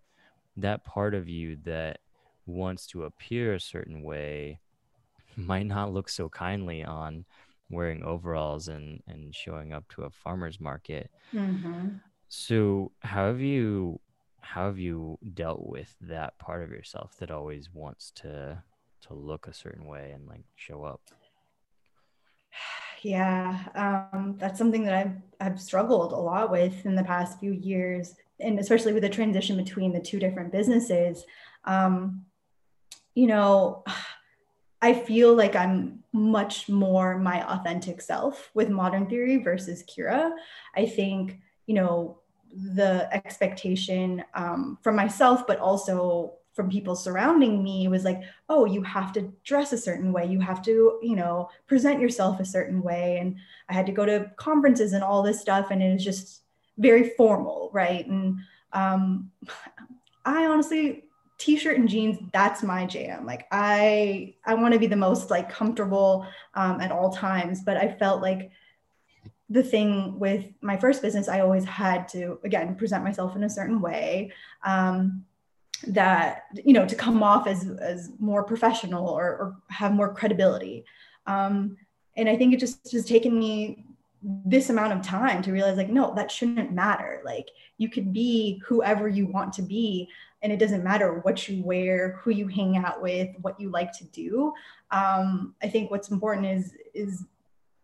that 0.57 0.85
part 0.85 1.15
of 1.15 1.29
you 1.29 1.57
that 1.65 2.01
wants 2.47 2.87
to 2.89 3.05
appear 3.05 3.55
a 3.55 3.61
certain 3.61 4.03
way 4.03 4.61
might 5.37 5.67
not 5.67 5.93
look 5.93 6.09
so 6.09 6.29
kindly 6.29 6.85
on 6.85 7.25
wearing 7.71 8.03
overalls 8.03 8.69
and 8.69 9.01
and 9.07 9.35
showing 9.35 9.73
up 9.73 9.85
to 9.89 10.03
a 10.03 10.11
farmer's 10.11 10.59
market 10.59 11.09
mm-hmm. 11.33 11.89
so 12.29 12.91
how 13.01 13.29
have 13.29 13.41
you 13.41 13.99
how 14.41 14.67
have 14.67 14.79
you 14.79 15.19
dealt 15.35 15.67
with 15.67 15.95
that 16.01 16.39
part 16.39 16.63
of 16.63 16.71
yourself 16.71 17.17
that 17.19 17.31
always 17.31 17.69
wants 17.73 18.11
to 18.13 18.63
to 19.01 19.15
look 19.15 19.47
a 19.47 19.55
certain 19.55 19.87
way 19.87 20.13
and 20.15 20.29
like 20.29 20.45
show 20.57 20.85
up 20.85 21.01
yeah 23.03 23.59
um, 24.13 24.37
that's 24.39 24.59
something 24.59 24.85
that 24.85 24.95
I've, 24.95 25.17
I've 25.41 25.61
struggled 25.61 26.13
a 26.13 26.17
lot 26.17 26.51
with 26.51 26.85
in 26.85 26.95
the 26.95 27.05
past 27.05 27.41
few 27.41 27.53
years 27.53 28.15
and 28.41 28.59
especially 28.59 28.93
with 28.93 29.03
the 29.03 29.09
transition 29.09 29.57
between 29.57 29.93
the 29.93 30.01
two 30.01 30.19
different 30.19 30.53
businesses 30.53 31.25
um, 31.65 32.25
you 33.15 33.27
know, 33.27 33.85
I 34.83 34.95
feel 34.95 35.35
like 35.35 35.55
I'm 35.55 36.03
much 36.15 36.71
more 36.71 37.19
my 37.19 37.47
authentic 37.47 38.01
self 38.01 38.51
with 38.55 38.71
modern 38.71 39.11
theory 39.11 39.37
versus 39.37 39.85
Kira. 39.85 40.31
I 40.75 40.87
think, 40.87 41.39
you 41.67 41.75
know, 41.75 42.20
the 42.55 43.09
expectation 43.13 44.25
um, 44.35 44.79
from 44.83 44.97
myself, 44.97 45.47
but 45.47 45.59
also 45.59 46.35
from 46.53 46.69
people 46.69 46.97
surrounding 46.97 47.63
me 47.63 47.89
was 47.89 48.05
like, 48.05 48.23
oh, 48.49 48.65
you 48.65 48.83
have 48.83 49.13
to 49.13 49.33
dress 49.45 49.73
a 49.73 49.79
certain 49.79 50.13
way. 50.13 50.27
You 50.27 50.41
have 50.41 50.63
to, 50.65 50.99
you 51.03 51.17
know, 51.17 51.49
present 51.67 52.01
yourself 52.01 52.41
a 52.41 52.45
certain 52.45 52.83
way. 52.83 53.19
And 53.19 53.37
I 53.69 53.73
had 53.73 53.87
to 53.87 53.93
go 53.93 54.05
to 54.05 54.31
conferences 54.37 54.93
and 54.93 55.05
all 55.05 55.23
this 55.23 55.41
stuff. 55.41 55.71
And 55.71 55.83
it 55.83 55.93
was 55.93 56.05
just 56.05 56.43
very 56.77 57.11
formal, 57.17 57.71
right? 57.73 58.07
And 58.07 58.39
um, 58.73 59.31
I 60.25 60.47
honestly 60.47 61.05
t-shirt 61.39 61.79
and 61.79 61.89
jeans 61.89 62.19
that's 62.35 62.63
my 62.63 62.85
jam 62.85 63.25
like 63.25 63.47
i 63.51 64.35
i 64.45 64.53
want 64.53 64.75
to 64.75 64.79
be 64.79 64.87
the 64.87 64.95
most 64.95 65.31
like 65.31 65.49
comfortable 65.49 66.27
um, 66.53 66.83
at 66.83 66.93
all 66.93 67.11
times 67.11 67.63
but 67.65 67.79
i 67.79 67.89
felt 67.89 68.21
like 68.21 68.51
the 69.51 69.63
thing 69.63 70.19
with 70.19 70.47
my 70.63 70.77
first 70.77 71.03
business 71.03 71.29
i 71.29 71.41
always 71.41 71.65
had 71.65 72.09
to 72.09 72.39
again 72.45 72.75
present 72.77 73.05
myself 73.05 73.37
in 73.37 73.43
a 73.43 73.51
certain 73.51 73.81
way 73.81 74.33
um, 74.65 75.25
that 75.87 76.45
you 76.65 76.73
know 76.73 76.87
to 76.87 76.95
come 76.95 77.23
off 77.23 77.47
as 77.47 77.69
as 77.81 78.11
more 78.19 78.45
professional 78.45 79.09
or, 79.09 79.25
or 79.25 79.57
have 79.69 79.93
more 79.93 80.13
credibility. 80.15 80.85
Um, 81.27 81.77
and 82.17 82.29
i 82.29 82.37
think 82.37 82.53
it 82.53 82.61
just 82.61 82.93
has 82.93 83.05
taken 83.05 83.39
me 83.39 83.85
this 84.23 84.69
amount 84.69 84.93
of 84.93 85.01
time 85.01 85.43
to 85.43 85.53
realize 85.53 85.79
like 85.79 85.89
no 85.89 86.15
that 86.15 86.31
shouldn't 86.31 86.73
matter. 86.73 87.23
Like 87.25 87.49
you 87.79 87.89
could 87.89 88.13
be 88.13 88.63
whoever 88.67 89.09
you 89.09 89.27
want 89.27 89.53
to 89.55 89.63
be 89.63 90.09
and 90.43 90.53
it 90.53 90.59
doesn't 90.59 90.85
matter 90.85 91.21
what 91.21 91.49
you 91.49 91.63
wear 91.63 92.19
who 92.23 92.31
you 92.31 92.47
hang 92.47 92.77
out 92.77 93.01
with 93.01 93.29
what 93.41 93.59
you 93.59 93.71
like 93.71 93.93
to 93.93 94.05
do. 94.05 94.53
Um, 94.91 95.55
i 95.63 95.69
think 95.69 95.91
what's 95.91 96.11
important 96.11 96.47
is 96.47 96.75
is 96.93 97.25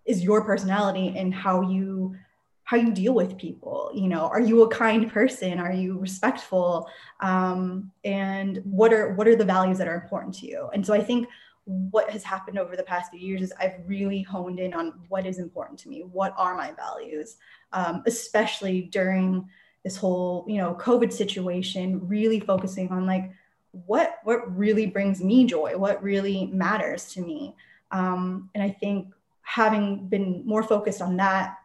is 0.06 0.22
your 0.22 0.44
personality 0.44 1.14
and 1.16 1.34
how 1.34 1.60
you 1.62 2.16
how 2.64 2.76
you 2.76 2.92
deal 2.92 3.14
with 3.14 3.38
people 3.38 3.92
you 3.94 4.08
know? 4.08 4.26
Are 4.26 4.40
you 4.40 4.62
a 4.62 4.68
kind 4.68 5.10
person? 5.10 5.58
Are 5.58 5.72
you 5.72 5.98
respectful? 5.98 6.88
Um, 7.20 7.92
and 8.04 8.60
what 8.64 8.92
are 8.92 9.14
what 9.14 9.28
are 9.28 9.36
the 9.36 9.44
values 9.44 9.78
that 9.78 9.88
are 9.88 9.94
important 9.94 10.34
to 10.36 10.46
you? 10.46 10.68
And 10.72 10.84
so 10.84 10.92
i 10.94 11.02
think 11.02 11.28
what 11.66 12.08
has 12.10 12.22
happened 12.22 12.58
over 12.58 12.76
the 12.76 12.82
past 12.84 13.10
few 13.10 13.18
years 13.18 13.42
is 13.42 13.52
I've 13.58 13.80
really 13.86 14.22
honed 14.22 14.60
in 14.60 14.72
on 14.72 14.92
what 15.08 15.26
is 15.26 15.40
important 15.40 15.80
to 15.80 15.88
me, 15.88 16.04
what 16.12 16.32
are 16.38 16.56
my 16.56 16.70
values, 16.72 17.38
um, 17.72 18.04
especially 18.06 18.82
during 18.82 19.48
this 19.82 19.96
whole 19.96 20.44
you 20.48 20.58
know 20.58 20.74
COVID 20.74 21.12
situation. 21.12 22.06
Really 22.06 22.38
focusing 22.38 22.90
on 22.90 23.04
like 23.04 23.32
what 23.72 24.18
what 24.22 24.56
really 24.56 24.86
brings 24.86 25.20
me 25.20 25.44
joy, 25.44 25.76
what 25.76 26.00
really 26.02 26.46
matters 26.46 27.12
to 27.14 27.20
me, 27.20 27.56
um, 27.90 28.48
and 28.54 28.62
I 28.62 28.70
think 28.70 29.12
having 29.46 30.08
been 30.08 30.42
more 30.44 30.62
focused 30.62 31.00
on 31.00 31.16
that 31.16 31.56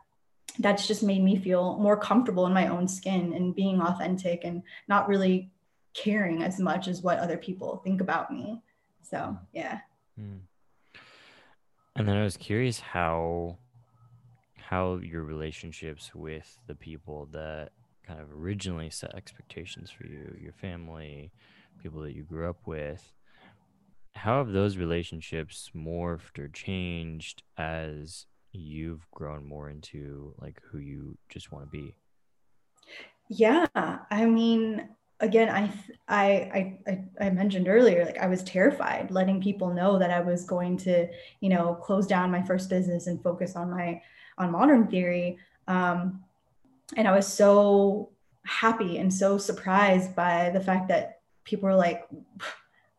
that's 0.60 0.86
just 0.86 1.02
made 1.02 1.24
me 1.24 1.38
feel 1.38 1.78
more 1.78 1.96
comfortable 1.96 2.46
in 2.46 2.54
my 2.54 2.68
own 2.68 2.88
skin 2.88 3.34
and 3.34 3.56
being 3.56 3.82
authentic 3.82 4.44
and 4.44 4.62
not 4.88 5.08
really 5.08 5.50
caring 5.94 6.44
as 6.44 6.60
much 6.60 6.88
as 6.88 7.02
what 7.02 7.20
other 7.20 7.38
people 7.38 7.82
think 7.84 8.02
about 8.02 8.32
me 8.32 8.62
so 9.02 9.38
yeah 9.54 9.80
Mm. 10.20 10.42
And 11.96 12.08
then 12.08 12.18
I 12.18 12.24
was 12.24 12.38
curious 12.38 12.80
how 12.80 13.58
how 14.56 15.00
your 15.04 15.24
relationships 15.24 16.16
with 16.16 16.60
the 16.68 16.76
people 16.76 17.28
that 17.34 17.72
kind 18.08 18.22
of 18.22 18.32
originally 18.32 18.90
set 18.90 19.14
expectations 19.16 19.92
for 19.92 20.08
you, 20.08 20.34
your 20.40 20.54
family, 20.54 21.32
people 21.84 22.02
that 22.02 22.16
you 22.16 22.24
grew 22.24 22.50
up 22.50 22.66
with, 22.66 23.12
how 24.16 24.38
have 24.40 24.52
those 24.52 24.78
relationships 24.78 25.72
morphed 25.76 26.38
or 26.38 26.48
changed 26.48 27.44
as 27.58 28.26
you've 28.52 29.10
grown 29.12 29.48
more 29.48 29.70
into 29.70 30.34
like 30.40 30.62
who 30.72 30.80
you 30.80 31.18
just 31.30 31.52
want 31.52 31.66
to 31.66 31.72
be? 31.72 31.96
Yeah, 33.30 33.66
I 33.76 34.26
mean, 34.26 34.90
again, 35.22 35.50
I, 35.50 35.72
I, 36.08 36.78
I, 36.86 37.04
I 37.20 37.30
mentioned 37.30 37.68
earlier, 37.68 38.06
like 38.06 38.18
I 38.18 38.28
was 38.28 38.44
terrified 38.44 39.12
letting 39.12 39.42
people 39.42 39.74
know 39.74 39.98
that 39.98 40.12
I 40.12 40.20
was 40.20 40.44
going 40.44 40.78
to, 40.78 41.08
you 41.40 41.50
know, 41.50 41.76
close 41.76 42.08
down 42.08 42.32
my 42.32 42.44
first 42.44 42.70
business 42.70 43.08
and 43.08 43.24
focus 43.24 43.56
on 43.56 43.72
my, 43.72 44.02
on 44.38 44.52
modern 44.52 44.88
theory. 44.88 45.38
Um, 45.68 46.24
and 46.98 47.08
I 47.08 47.16
was 47.16 47.28
so 47.28 48.10
happy 48.44 48.98
and 48.98 49.14
so 49.14 49.38
surprised 49.38 50.16
by 50.16 50.50
the 50.50 50.60
fact 50.60 50.90
that 50.90 51.22
people 51.46 51.70
were 51.70 51.76
like, 51.76 52.08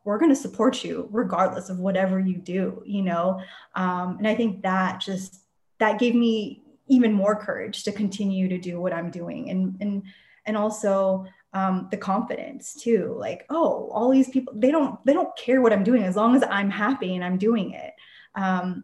we're 0.03 0.17
going 0.17 0.31
to 0.31 0.35
support 0.35 0.83
you 0.83 1.07
regardless 1.11 1.69
of 1.69 1.79
whatever 1.79 2.19
you 2.19 2.37
do, 2.37 2.81
you 2.85 3.01
know? 3.01 3.41
Um, 3.75 4.17
and 4.17 4.27
I 4.27 4.35
think 4.35 4.61
that 4.63 4.99
just, 4.99 5.41
that 5.79 5.99
gave 5.99 6.15
me 6.15 6.61
even 6.87 7.13
more 7.13 7.35
courage 7.35 7.83
to 7.83 7.91
continue 7.91 8.49
to 8.49 8.57
do 8.57 8.79
what 8.79 8.93
I'm 8.93 9.09
doing. 9.09 9.49
And, 9.49 9.77
and, 9.79 10.03
and 10.45 10.57
also 10.57 11.25
um, 11.53 11.87
the 11.91 11.97
confidence 11.97 12.73
too 12.73 13.15
like 13.19 13.45
oh 13.49 13.89
all 13.93 14.09
these 14.09 14.29
people 14.29 14.53
they 14.55 14.71
don't 14.71 15.03
they 15.05 15.13
don't 15.13 15.35
care 15.37 15.61
what 15.61 15.71
i'm 15.71 15.83
doing 15.83 16.03
as 16.03 16.15
long 16.15 16.35
as 16.35 16.43
i'm 16.49 16.69
happy 16.69 17.15
and 17.15 17.23
i'm 17.23 17.37
doing 17.37 17.73
it 17.73 17.93
um, 18.35 18.83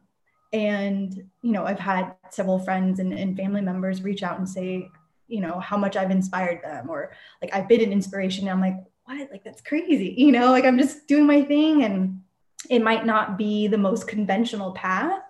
and 0.53 1.23
you 1.41 1.51
know 1.51 1.65
i've 1.65 1.79
had 1.79 2.13
several 2.29 2.59
friends 2.59 2.99
and, 2.99 3.11
and 3.13 3.35
family 3.35 3.61
members 3.61 4.03
reach 4.03 4.23
out 4.23 4.37
and 4.37 4.47
say 4.47 4.87
you 5.27 5.41
know 5.41 5.59
how 5.59 5.77
much 5.77 5.95
i've 5.97 6.11
inspired 6.11 6.61
them 6.63 6.89
or 6.89 7.11
like 7.41 7.53
i've 7.55 7.67
been 7.67 7.81
an 7.81 7.91
inspiration 7.91 8.47
and 8.47 8.51
i'm 8.51 8.61
like 8.61 8.79
what 9.09 9.31
like 9.31 9.43
that's 9.43 9.61
crazy 9.61 10.13
you 10.17 10.31
know 10.31 10.51
like 10.51 10.65
i'm 10.65 10.77
just 10.77 11.07
doing 11.07 11.25
my 11.25 11.41
thing 11.41 11.83
and 11.83 12.21
it 12.69 12.81
might 12.81 13.05
not 13.05 13.37
be 13.37 13.67
the 13.67 13.77
most 13.77 14.07
conventional 14.07 14.71
path 14.73 15.21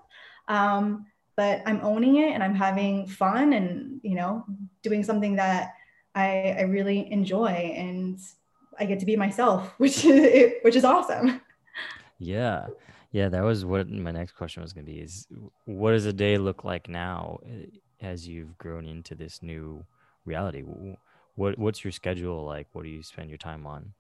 um, 0.48 1.06
but 1.36 1.62
i'm 1.66 1.80
owning 1.84 2.18
it 2.18 2.32
and 2.32 2.44
i'm 2.44 2.56
having 2.56 3.08
fun 3.08 3.54
and 3.54 4.00
you 4.04 4.16
know 4.16 4.46
doing 4.82 5.04
something 5.04 5.36
that 5.36 5.74
I, 6.16 6.56
I 6.58 6.62
really 6.64 7.12
enjoy 7.12 7.50
and 7.50 8.20
I 8.80 8.86
get 8.86 9.00
to 9.00 9.06
be 9.06 9.16
myself, 9.16 9.74
which 9.78 10.06
is 10.06 10.54
which 10.62 10.76
is 10.76 10.86
awesome. 10.86 11.42
Yeah. 12.18 12.68
Yeah, 13.12 13.30
that 13.30 13.44
was 13.44 13.66
what 13.66 13.90
my 13.90 14.12
next 14.12 14.34
question 14.34 14.62
was 14.62 14.72
going 14.72 14.86
to 14.86 14.92
be 14.92 15.00
is 15.00 15.28
what 15.66 15.92
does 15.92 16.06
a 16.06 16.14
day 16.14 16.38
look 16.38 16.64
like 16.64 16.88
now 16.88 17.40
eh, 17.44 17.66
as 18.02 18.28
you've 18.28 18.56
grown 18.60 18.86
into 18.86 19.16
this 19.16 19.42
new 19.42 19.84
reality? 20.26 20.64
What 21.40 21.58
what's 21.58 21.86
your 21.86 21.94
schedule 21.94 22.44
like? 22.44 22.68
What 22.74 22.84
do 22.84 22.90
you 22.90 23.02
spend 23.02 23.30
your 23.30 23.38
time 23.38 23.66
on? 23.66 23.94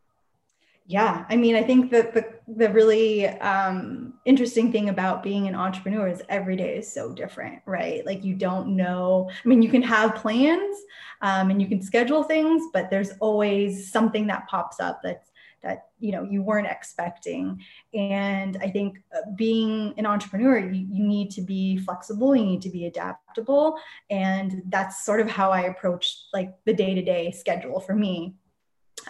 Yeah, 0.86 1.26
I 1.30 1.38
mean, 1.38 1.56
I 1.56 1.64
think 1.64 1.90
that 1.92 2.14
the 2.14 2.34
the 2.48 2.70
really 2.70 3.28
um, 3.28 4.16
interesting 4.26 4.74
thing 4.74 4.90
about 4.90 5.24
being 5.24 5.48
an 5.48 5.56
entrepreneur 5.56 6.10
is 6.10 6.22
every 6.28 6.58
day 6.58 6.78
is 6.80 6.92
so 6.92 7.14
different, 7.14 7.62
right? 7.66 8.06
Like 8.06 8.26
you 8.26 8.34
don't 8.34 8.76
know. 8.76 9.30
I 9.32 9.48
mean, 9.48 9.62
you 9.62 9.70
can 9.70 9.84
have 9.84 10.16
plans 10.16 10.78
um, 11.22 11.50
and 11.50 11.62
you 11.62 11.70
can 11.70 11.82
schedule 11.82 12.24
things, 12.24 12.64
but 12.74 12.90
there's 12.90 13.12
always 13.22 13.90
something 13.90 14.28
that 14.28 14.50
pops 14.50 14.82
up 14.82 15.00
that's 15.02 15.29
that 15.62 15.88
you 16.00 16.12
know 16.12 16.24
you 16.24 16.42
weren't 16.42 16.68
expecting. 16.68 17.62
And 17.94 18.58
I 18.62 18.70
think 18.70 19.00
uh, 19.16 19.32
being 19.36 19.94
an 19.98 20.06
entrepreneur, 20.06 20.60
you, 20.60 20.88
you 20.90 21.04
need 21.04 21.32
to 21.32 21.42
be 21.42 21.78
flexible. 21.78 22.36
You 22.36 22.46
need 22.46 22.62
to 22.64 22.70
be 22.70 22.86
adaptable, 22.86 23.80
and 24.10 24.62
that's 24.68 25.06
sort 25.06 25.20
of 25.20 25.30
how 25.30 25.52
I 25.52 25.62
approach 25.62 26.24
like 26.34 26.54
the 26.66 26.74
day 26.74 26.94
to 26.94 27.02
day 27.02 27.32
schedule 27.32 27.80
for 27.80 27.96
me. 27.96 28.36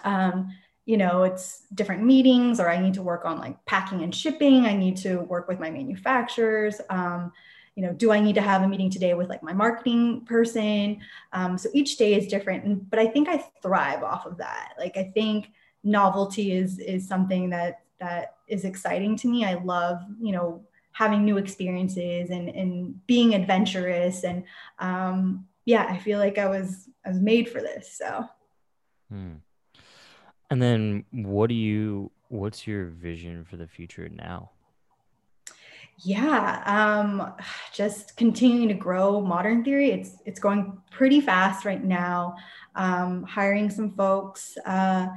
Um, 0.04 0.50
you 0.90 0.96
know 0.96 1.22
it's 1.22 1.66
different 1.74 2.02
meetings 2.02 2.58
or 2.58 2.68
i 2.68 2.76
need 2.76 2.94
to 2.94 3.02
work 3.02 3.24
on 3.24 3.38
like 3.38 3.64
packing 3.64 4.02
and 4.02 4.12
shipping 4.12 4.66
i 4.66 4.74
need 4.74 4.96
to 4.96 5.20
work 5.20 5.46
with 5.46 5.60
my 5.60 5.70
manufacturers 5.70 6.80
um, 6.90 7.30
you 7.76 7.82
know 7.84 7.92
do 7.92 8.10
i 8.10 8.18
need 8.18 8.34
to 8.34 8.40
have 8.40 8.62
a 8.62 8.68
meeting 8.68 8.90
today 8.90 9.14
with 9.14 9.28
like 9.28 9.42
my 9.42 9.52
marketing 9.52 10.24
person 10.24 10.98
um, 11.32 11.56
so 11.56 11.68
each 11.74 11.96
day 11.96 12.14
is 12.14 12.26
different 12.26 12.90
but 12.90 12.98
i 12.98 13.06
think 13.06 13.28
i 13.28 13.38
thrive 13.62 14.02
off 14.02 14.26
of 14.26 14.36
that 14.38 14.72
like 14.78 14.96
i 14.96 15.04
think 15.14 15.52
novelty 15.82 16.52
is 16.52 16.78
is 16.78 17.06
something 17.06 17.50
that 17.50 17.80
that 17.98 18.36
is 18.48 18.64
exciting 18.64 19.16
to 19.16 19.28
me 19.28 19.44
i 19.44 19.54
love 19.54 20.00
you 20.20 20.32
know 20.32 20.62
having 20.92 21.24
new 21.24 21.36
experiences 21.36 22.30
and 22.30 22.48
and 22.48 23.06
being 23.06 23.34
adventurous 23.34 24.24
and 24.24 24.44
um, 24.78 25.46
yeah 25.64 25.86
i 25.88 25.96
feel 25.98 26.18
like 26.18 26.36
i 26.38 26.48
was 26.48 26.88
i 27.04 27.08
was 27.08 27.20
made 27.20 27.48
for 27.48 27.60
this 27.60 27.92
so 27.96 28.28
hmm. 29.08 29.34
And 30.50 30.60
then 30.60 31.04
what 31.12 31.48
do 31.48 31.54
you 31.54 32.10
what's 32.28 32.66
your 32.66 32.86
vision 32.86 33.44
for 33.44 33.56
the 33.56 33.68
future 33.68 34.08
now? 34.08 34.50
Yeah, 36.02 36.62
um, 36.66 37.34
just 37.72 38.16
continuing 38.16 38.68
to 38.68 38.74
grow 38.74 39.20
modern 39.20 39.62
theory. 39.62 39.92
It's 39.92 40.16
it's 40.26 40.40
going 40.40 40.76
pretty 40.90 41.20
fast 41.20 41.64
right 41.64 41.82
now. 41.82 42.36
Um, 42.74 43.22
hiring 43.22 43.70
some 43.70 43.92
folks 43.92 44.58
uh, 44.66 45.08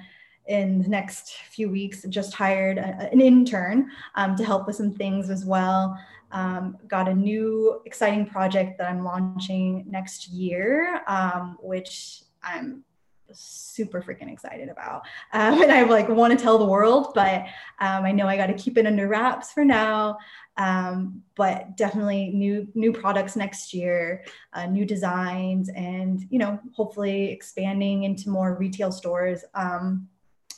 in 0.47 0.81
the 0.81 0.89
next 0.89 1.33
few 1.51 1.69
weeks. 1.69 2.03
Just 2.09 2.33
hired 2.33 2.77
a, 2.77 3.09
an 3.11 3.21
intern 3.21 3.89
um, 4.15 4.35
to 4.35 4.43
help 4.43 4.67
with 4.67 4.75
some 4.75 4.91
things 4.91 5.29
as 5.29 5.45
well. 5.45 5.97
Um, 6.31 6.77
got 6.87 7.07
a 7.07 7.13
new 7.13 7.81
exciting 7.85 8.25
project 8.25 8.77
that 8.79 8.89
I'm 8.89 9.03
launching 9.03 9.85
next 9.87 10.29
year, 10.29 11.01
um, 11.07 11.57
which 11.61 12.23
I'm 12.41 12.83
super 13.31 14.01
freaking 14.01 14.31
excited 14.31 14.69
about. 14.69 15.03
Um, 15.31 15.61
and 15.61 15.71
I 15.71 15.83
like 15.83 16.09
want 16.09 16.37
to 16.37 16.43
tell 16.43 16.57
the 16.57 16.65
world, 16.65 17.13
but 17.13 17.45
um, 17.79 18.05
I 18.05 18.11
know 18.11 18.27
I 18.27 18.37
got 18.37 18.47
to 18.47 18.53
keep 18.53 18.77
it 18.77 18.85
under 18.85 19.07
wraps 19.07 19.51
for 19.51 19.63
now. 19.63 20.17
Um, 20.57 21.23
but 21.35 21.77
definitely 21.77 22.29
new 22.29 22.67
new 22.75 22.93
products 22.93 23.35
next 23.35 23.73
year, 23.73 24.23
uh, 24.53 24.67
new 24.67 24.85
designs, 24.85 25.69
and 25.69 26.23
you 26.29 26.37
know 26.37 26.59
hopefully 26.75 27.31
expanding 27.31 28.03
into 28.03 28.29
more 28.29 28.55
retail 28.55 28.91
stores. 28.91 29.43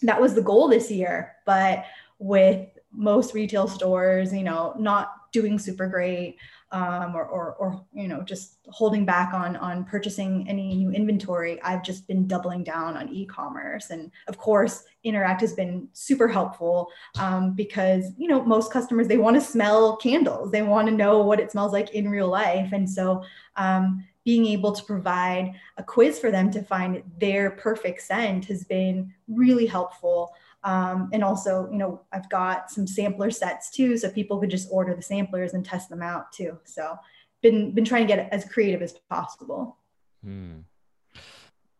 That 0.06 0.22
was 0.22 0.34
the 0.34 0.42
goal 0.42 0.68
this 0.68 0.90
year, 0.90 1.36
but 1.46 1.86
with 2.20 2.68
most 2.92 3.34
retail 3.34 3.68
stores, 3.68 4.34
you 4.34 4.44
know, 4.44 4.74
not 4.78 5.32
doing 5.34 5.60
super 5.60 5.88
great 5.88 6.38
um, 6.72 7.14
or, 7.14 7.26
or, 7.26 7.56
or, 7.56 7.86
you 7.94 8.08
know, 8.08 8.22
just 8.22 8.58
holding 8.70 9.06
back 9.06 9.34
on, 9.34 9.56
on 9.58 9.86
purchasing 9.86 10.48
any 10.48 10.76
new 10.76 10.92
inventory, 10.92 11.62
I've 11.62 11.84
just 11.84 12.08
been 12.08 12.26
doubling 12.26 12.64
down 12.64 12.98
on 12.98 13.10
e-commerce. 13.10 13.90
And 13.92 14.12
of 14.28 14.38
course, 14.38 14.84
Interact 15.04 15.42
has 15.42 15.54
been 15.54 15.88
super 15.94 16.28
helpful 16.28 16.90
um, 17.20 17.54
because, 17.54 18.12
you 18.18 18.28
know, 18.28 18.44
most 18.44 18.72
customers, 18.72 19.08
they 19.08 19.18
want 19.18 19.36
to 19.36 19.42
smell 19.42 19.98
candles. 19.98 20.52
They 20.52 20.64
want 20.64 20.88
to 20.88 20.94
know 20.94 21.20
what 21.20 21.40
it 21.40 21.52
smells 21.52 21.74
like 21.74 21.92
in 21.92 22.10
real 22.10 22.30
life. 22.30 22.70
And 22.72 22.90
so 22.90 23.24
um, 23.58 24.06
being 24.26 24.48
able 24.48 24.72
to 24.72 24.84
provide 24.84 25.54
a 25.78 25.84
quiz 25.84 26.20
for 26.20 26.32
them 26.32 26.50
to 26.52 26.64
find 26.64 27.04
their 27.20 27.52
perfect 27.52 28.02
scent 28.02 28.46
has 28.46 28.64
been 28.64 29.14
really 29.28 29.68
helpful. 29.68 30.34
Um, 30.64 31.10
and 31.14 31.24
also, 31.24 31.70
you 31.72 31.78
know, 31.78 32.02
I've 32.12 32.28
got 32.30 32.72
some 32.72 32.88
sampler 32.88 33.30
sets 33.30 33.70
too, 33.70 33.98
so 33.98 34.10
people 34.10 34.40
could 34.40 34.50
just 34.50 34.68
order 34.72 34.96
the 34.96 35.02
samplers 35.04 35.54
and 35.54 35.64
test 35.64 35.90
them 35.90 36.02
out 36.02 36.32
too. 36.32 36.58
So, 36.64 36.98
been 37.44 37.72
been 37.72 37.86
trying 37.86 38.08
to 38.08 38.16
get 38.16 38.28
as 38.34 38.46
creative 38.46 38.82
as 38.82 38.94
possible. 39.08 39.78
Hmm. 40.24 40.62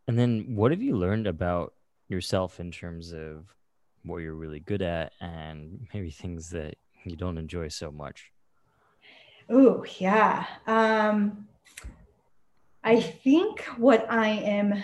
And 0.06 0.16
then, 0.16 0.54
what 0.54 0.70
have 0.70 0.80
you 0.80 0.96
learned 0.96 1.26
about 1.26 1.74
yourself 2.08 2.60
in 2.60 2.70
terms 2.70 3.12
of 3.12 3.46
what 4.04 4.18
you're 4.18 4.34
really 4.34 4.60
good 4.60 4.82
at, 4.82 5.14
and 5.20 5.88
maybe 5.92 6.10
things 6.10 6.50
that 6.50 6.76
you 7.04 7.16
don't 7.16 7.38
enjoy 7.38 7.66
so 7.66 7.90
much? 7.90 8.30
Oh 9.50 9.84
yeah. 9.98 10.46
Um, 10.68 11.48
I 12.86 13.00
think 13.00 13.62
what 13.78 14.06
I 14.08 14.28
am 14.28 14.80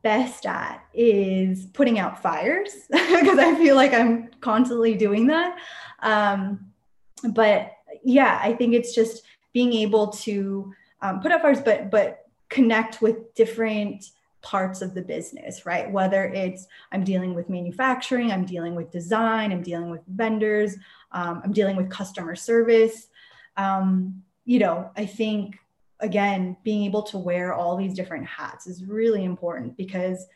best 0.00 0.46
at 0.46 0.82
is 0.94 1.66
putting 1.66 1.98
out 1.98 2.22
fires 2.22 2.70
because 2.90 3.38
I 3.38 3.54
feel 3.56 3.76
like 3.76 3.92
I'm 3.92 4.30
constantly 4.40 4.94
doing 4.94 5.26
that. 5.26 5.58
Um, 6.00 6.72
but 7.32 7.72
yeah, 8.02 8.40
I 8.42 8.54
think 8.54 8.72
it's 8.72 8.94
just 8.94 9.22
being 9.52 9.74
able 9.74 10.08
to 10.08 10.72
um, 11.02 11.20
put 11.20 11.30
out 11.30 11.42
fires, 11.42 11.60
but 11.60 11.90
but 11.90 12.26
connect 12.48 13.02
with 13.02 13.34
different 13.34 14.06
parts 14.40 14.80
of 14.80 14.94
the 14.94 15.02
business, 15.02 15.66
right? 15.66 15.90
Whether 15.92 16.24
it's 16.24 16.66
I'm 16.90 17.04
dealing 17.04 17.34
with 17.34 17.50
manufacturing, 17.50 18.32
I'm 18.32 18.46
dealing 18.46 18.74
with 18.74 18.90
design, 18.90 19.52
I'm 19.52 19.62
dealing 19.62 19.90
with 19.90 20.00
vendors, 20.08 20.74
um, 21.12 21.42
I'm 21.44 21.52
dealing 21.52 21.76
with 21.76 21.90
customer 21.90 22.34
service. 22.34 23.08
Um, 23.58 24.22
you 24.46 24.58
know, 24.58 24.90
I 24.96 25.04
think 25.04 25.58
again, 26.00 26.56
being 26.64 26.84
able 26.84 27.02
to 27.04 27.18
wear 27.18 27.54
all 27.54 27.76
these 27.76 27.94
different 27.94 28.26
hats 28.26 28.66
is 28.66 28.84
really 28.84 29.24
important 29.24 29.76
because 29.76 30.26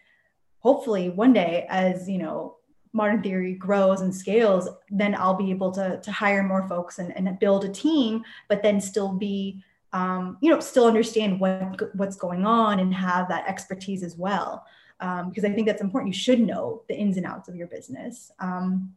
hopefully 0.59 1.11
one 1.11 1.33
day 1.33 1.66
as, 1.68 2.09
you 2.09 2.18
know, 2.18 2.57
modern 2.92 3.22
theory 3.22 3.55
grows 3.55 4.00
and 4.00 4.14
scales, 4.14 4.68
then 4.88 5.14
I'll 5.14 5.35
be 5.35 5.50
able 5.50 5.72
to, 5.72 6.00
to 6.00 6.12
hire 6.12 6.42
more 6.42 6.66
folks 6.68 6.98
and, 6.98 7.14
and 7.16 7.38
build 7.38 7.64
a 7.64 7.68
team, 7.68 8.22
but 8.48 8.62
then 8.62 8.81
still 8.81 9.12
be, 9.12 9.62
um, 9.92 10.38
you 10.40 10.50
know, 10.50 10.61
still 10.61 10.87
understand 10.87 11.40
what, 11.40 11.94
what's 11.96 12.16
going 12.16 12.46
on 12.46 12.79
and 12.79 12.94
have 12.94 13.29
that 13.29 13.48
expertise 13.48 14.03
as 14.03 14.16
well. 14.16 14.64
Um, 15.00 15.29
because 15.29 15.44
I 15.44 15.50
think 15.50 15.66
that's 15.66 15.83
important. 15.83 16.14
You 16.14 16.20
should 16.20 16.40
know 16.40 16.83
the 16.88 16.96
ins 16.96 17.16
and 17.16 17.27
outs 17.27 17.48
of 17.48 17.57
your 17.57 17.66
business. 17.66 18.31
Um, 18.38 18.94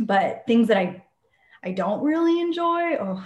but 0.00 0.42
things 0.46 0.68
that 0.68 0.76
I, 0.76 1.04
I 1.62 1.70
don't 1.70 2.02
really 2.02 2.40
enjoy, 2.40 2.96
oh, 2.96 3.24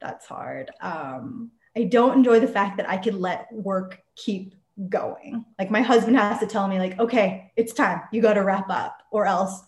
that's 0.00 0.26
hard. 0.26 0.70
Um, 0.80 1.50
I 1.76 1.84
don't 1.84 2.18
enjoy 2.18 2.40
the 2.40 2.48
fact 2.48 2.76
that 2.76 2.88
I 2.88 2.96
could 2.96 3.14
let 3.14 3.52
work 3.52 4.00
keep 4.16 4.54
going. 4.88 5.44
Like 5.58 5.70
my 5.70 5.82
husband 5.82 6.16
has 6.16 6.40
to 6.40 6.46
tell 6.46 6.68
me 6.68 6.78
like, 6.78 6.98
okay, 6.98 7.52
it's 7.56 7.72
time. 7.72 8.02
You 8.12 8.22
got 8.22 8.34
to 8.34 8.42
wrap 8.42 8.70
up 8.70 9.02
or 9.10 9.26
else 9.26 9.62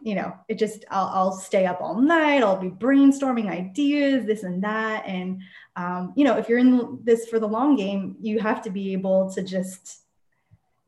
you 0.00 0.14
know, 0.14 0.34
it 0.48 0.58
just 0.58 0.84
I'll, 0.90 1.10
I'll 1.14 1.32
stay 1.32 1.64
up 1.64 1.80
all 1.80 1.98
night. 1.98 2.42
I'll 2.42 2.60
be 2.60 2.68
brainstorming 2.68 3.48
ideas, 3.48 4.26
this 4.26 4.42
and 4.42 4.62
that. 4.62 5.06
And 5.06 5.40
um, 5.76 6.12
you 6.14 6.24
know, 6.24 6.36
if 6.36 6.46
you're 6.46 6.58
in 6.58 6.98
this 7.02 7.26
for 7.26 7.40
the 7.40 7.48
long 7.48 7.74
game, 7.74 8.16
you 8.20 8.38
have 8.38 8.60
to 8.62 8.70
be 8.70 8.92
able 8.92 9.32
to 9.32 9.42
just 9.42 10.04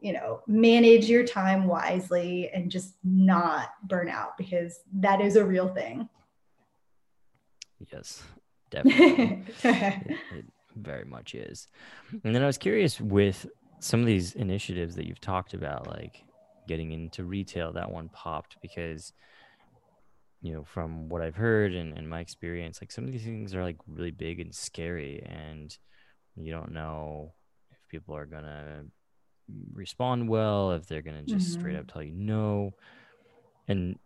you 0.01 0.13
know 0.13 0.41
manage 0.47 1.09
your 1.09 1.25
time 1.25 1.67
wisely 1.67 2.51
and 2.51 2.71
just 2.71 2.95
not 3.03 3.71
burn 3.85 4.09
out 4.09 4.37
because 4.37 4.81
that 4.93 5.21
is 5.21 5.37
a 5.37 5.45
real 5.45 5.69
thing 5.69 6.09
yes 7.91 8.23
definitely. 8.83 9.45
It, 9.65 10.17
it 10.39 10.45
very 10.77 11.05
much 11.05 11.35
is. 11.35 11.69
And 12.25 12.35
then 12.35 12.43
i 12.43 12.47
was 12.47 12.59
curious 12.59 13.01
with 13.01 13.47
some 13.81 14.01
of 14.01 14.07
these 14.07 14.35
initiatives 14.35 14.95
that 14.97 15.07
you've 15.07 15.21
talked 15.21 15.55
about 15.55 15.87
like 15.87 16.25
getting 16.69 16.93
into 16.93 17.25
retail 17.25 17.73
that 17.73 17.91
one 17.91 18.09
popped 18.09 18.57
because 18.61 19.13
you 20.43 20.53
know 20.53 20.65
from 20.65 21.09
what 21.09 21.23
i've 21.23 21.37
heard 21.37 21.75
and, 21.75 21.97
and 21.97 22.09
my 22.09 22.21
experience 22.21 22.81
like 22.81 22.91
some 22.91 23.05
of 23.05 23.13
these 23.13 23.23
things 23.23 23.55
are 23.55 23.63
like 23.63 23.77
really 23.87 24.11
big 24.11 24.41
and 24.41 24.55
scary 24.55 25.23
and 25.25 25.79
you 26.37 26.53
don't 26.53 26.73
know 26.73 27.33
if 27.71 27.79
people 27.89 28.17
are 28.17 28.27
gonna 28.27 28.85
respond 29.73 30.29
well 30.29 30.73
if 30.73 30.87
they're 30.87 31.03
gonna 31.03 31.23
just 31.23 31.49
mm-hmm. 31.49 31.61
straight 31.61 31.77
up 31.77 31.87
tell 31.87 32.03
you 32.03 32.13
no. 32.15 32.73
And 33.69 33.99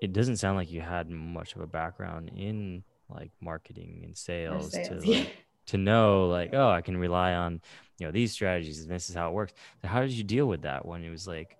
it 0.00 0.12
doesn't 0.12 0.36
sound 0.36 0.56
like 0.56 0.70
you 0.70 0.80
had 0.80 1.10
much 1.10 1.56
of 1.56 1.60
a 1.60 1.66
background 1.66 2.30
in 2.36 2.84
like 3.10 3.30
marketing 3.40 4.02
and 4.04 4.16
sales, 4.16 4.72
sales 4.72 5.04
to 5.04 5.10
like, 5.10 5.32
to 5.66 5.76
know 5.76 6.26
like 6.28 6.54
oh 6.54 6.70
i 6.70 6.80
can 6.80 6.96
rely 6.96 7.34
on 7.34 7.60
you 7.98 8.06
know 8.06 8.12
these 8.12 8.32
strategies 8.32 8.80
and 8.80 8.90
this 8.90 9.10
is 9.10 9.16
how 9.16 9.28
it 9.28 9.34
works. 9.34 9.52
So 9.82 9.88
how 9.88 10.00
did 10.00 10.12
you 10.12 10.24
deal 10.24 10.46
with 10.46 10.62
that 10.62 10.86
when 10.86 11.04
it 11.04 11.10
was 11.10 11.26
like 11.26 11.56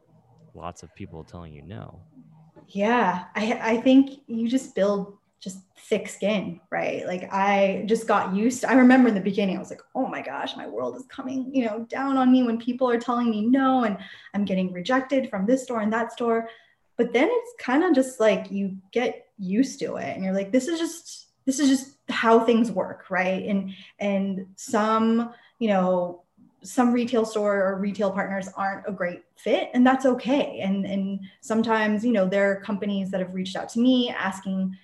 lots 0.54 0.82
of 0.82 0.94
people 0.94 1.24
telling 1.24 1.52
you 1.52 1.62
no? 1.62 2.00
Yeah 2.68 3.24
i 3.34 3.58
i 3.62 3.76
think 3.78 4.20
you 4.26 4.48
just 4.48 4.74
build 4.74 5.16
just 5.40 5.58
thick 5.76 6.08
skin 6.08 6.60
right? 6.70 7.06
Like 7.06 7.32
i 7.32 7.84
just 7.86 8.06
got 8.06 8.34
used 8.34 8.62
to, 8.62 8.70
i 8.70 8.74
remember 8.74 9.08
in 9.08 9.14
the 9.14 9.20
beginning 9.20 9.56
i 9.56 9.58
was 9.58 9.70
like 9.70 9.82
oh 9.94 10.06
my 10.06 10.22
gosh 10.22 10.56
my 10.56 10.66
world 10.66 10.96
is 10.96 11.04
coming 11.06 11.54
you 11.54 11.64
know 11.64 11.86
down 11.88 12.16
on 12.16 12.32
me 12.32 12.42
when 12.42 12.58
people 12.58 12.88
are 12.88 12.98
telling 12.98 13.30
me 13.30 13.46
no 13.46 13.84
and 13.84 13.98
i'm 14.34 14.44
getting 14.44 14.72
rejected 14.72 15.28
from 15.30 15.46
this 15.46 15.64
store 15.64 15.80
and 15.80 15.92
that 15.92 16.12
store. 16.12 16.48
But 16.96 17.12
then 17.12 17.28
it's 17.30 17.54
kind 17.60 17.84
of 17.84 17.94
just 17.94 18.18
like 18.18 18.50
you 18.50 18.76
get 18.90 19.26
used 19.38 19.78
to 19.78 19.96
it 19.96 20.16
and 20.16 20.24
you're 20.24 20.34
like 20.34 20.50
this 20.50 20.66
is 20.66 20.80
just 20.80 21.27
this 21.48 21.58
is 21.58 21.70
just 21.70 21.96
how 22.10 22.40
things 22.40 22.70
work 22.70 23.06
right? 23.08 23.42
And 23.46 23.72
and 23.98 24.46
some 24.56 25.32
you 25.58 25.68
know 25.68 26.22
some 26.62 26.92
retail 26.92 27.24
store 27.24 27.62
or 27.64 27.78
retail 27.78 28.10
partners 28.10 28.50
aren't 28.54 28.86
a 28.86 28.92
great 28.92 29.22
fit 29.36 29.70
and 29.72 29.86
that's 29.86 30.04
okay. 30.04 30.60
And 30.60 30.84
and 30.84 31.20
sometimes 31.40 32.04
you 32.04 32.12
know 32.12 32.28
there 32.28 32.50
are 32.52 32.60
companies 32.60 33.10
that 33.10 33.20
have 33.20 33.32
reached 33.32 33.56
out 33.56 33.70
to 33.70 33.80
me 33.80 34.10
asking 34.10 34.76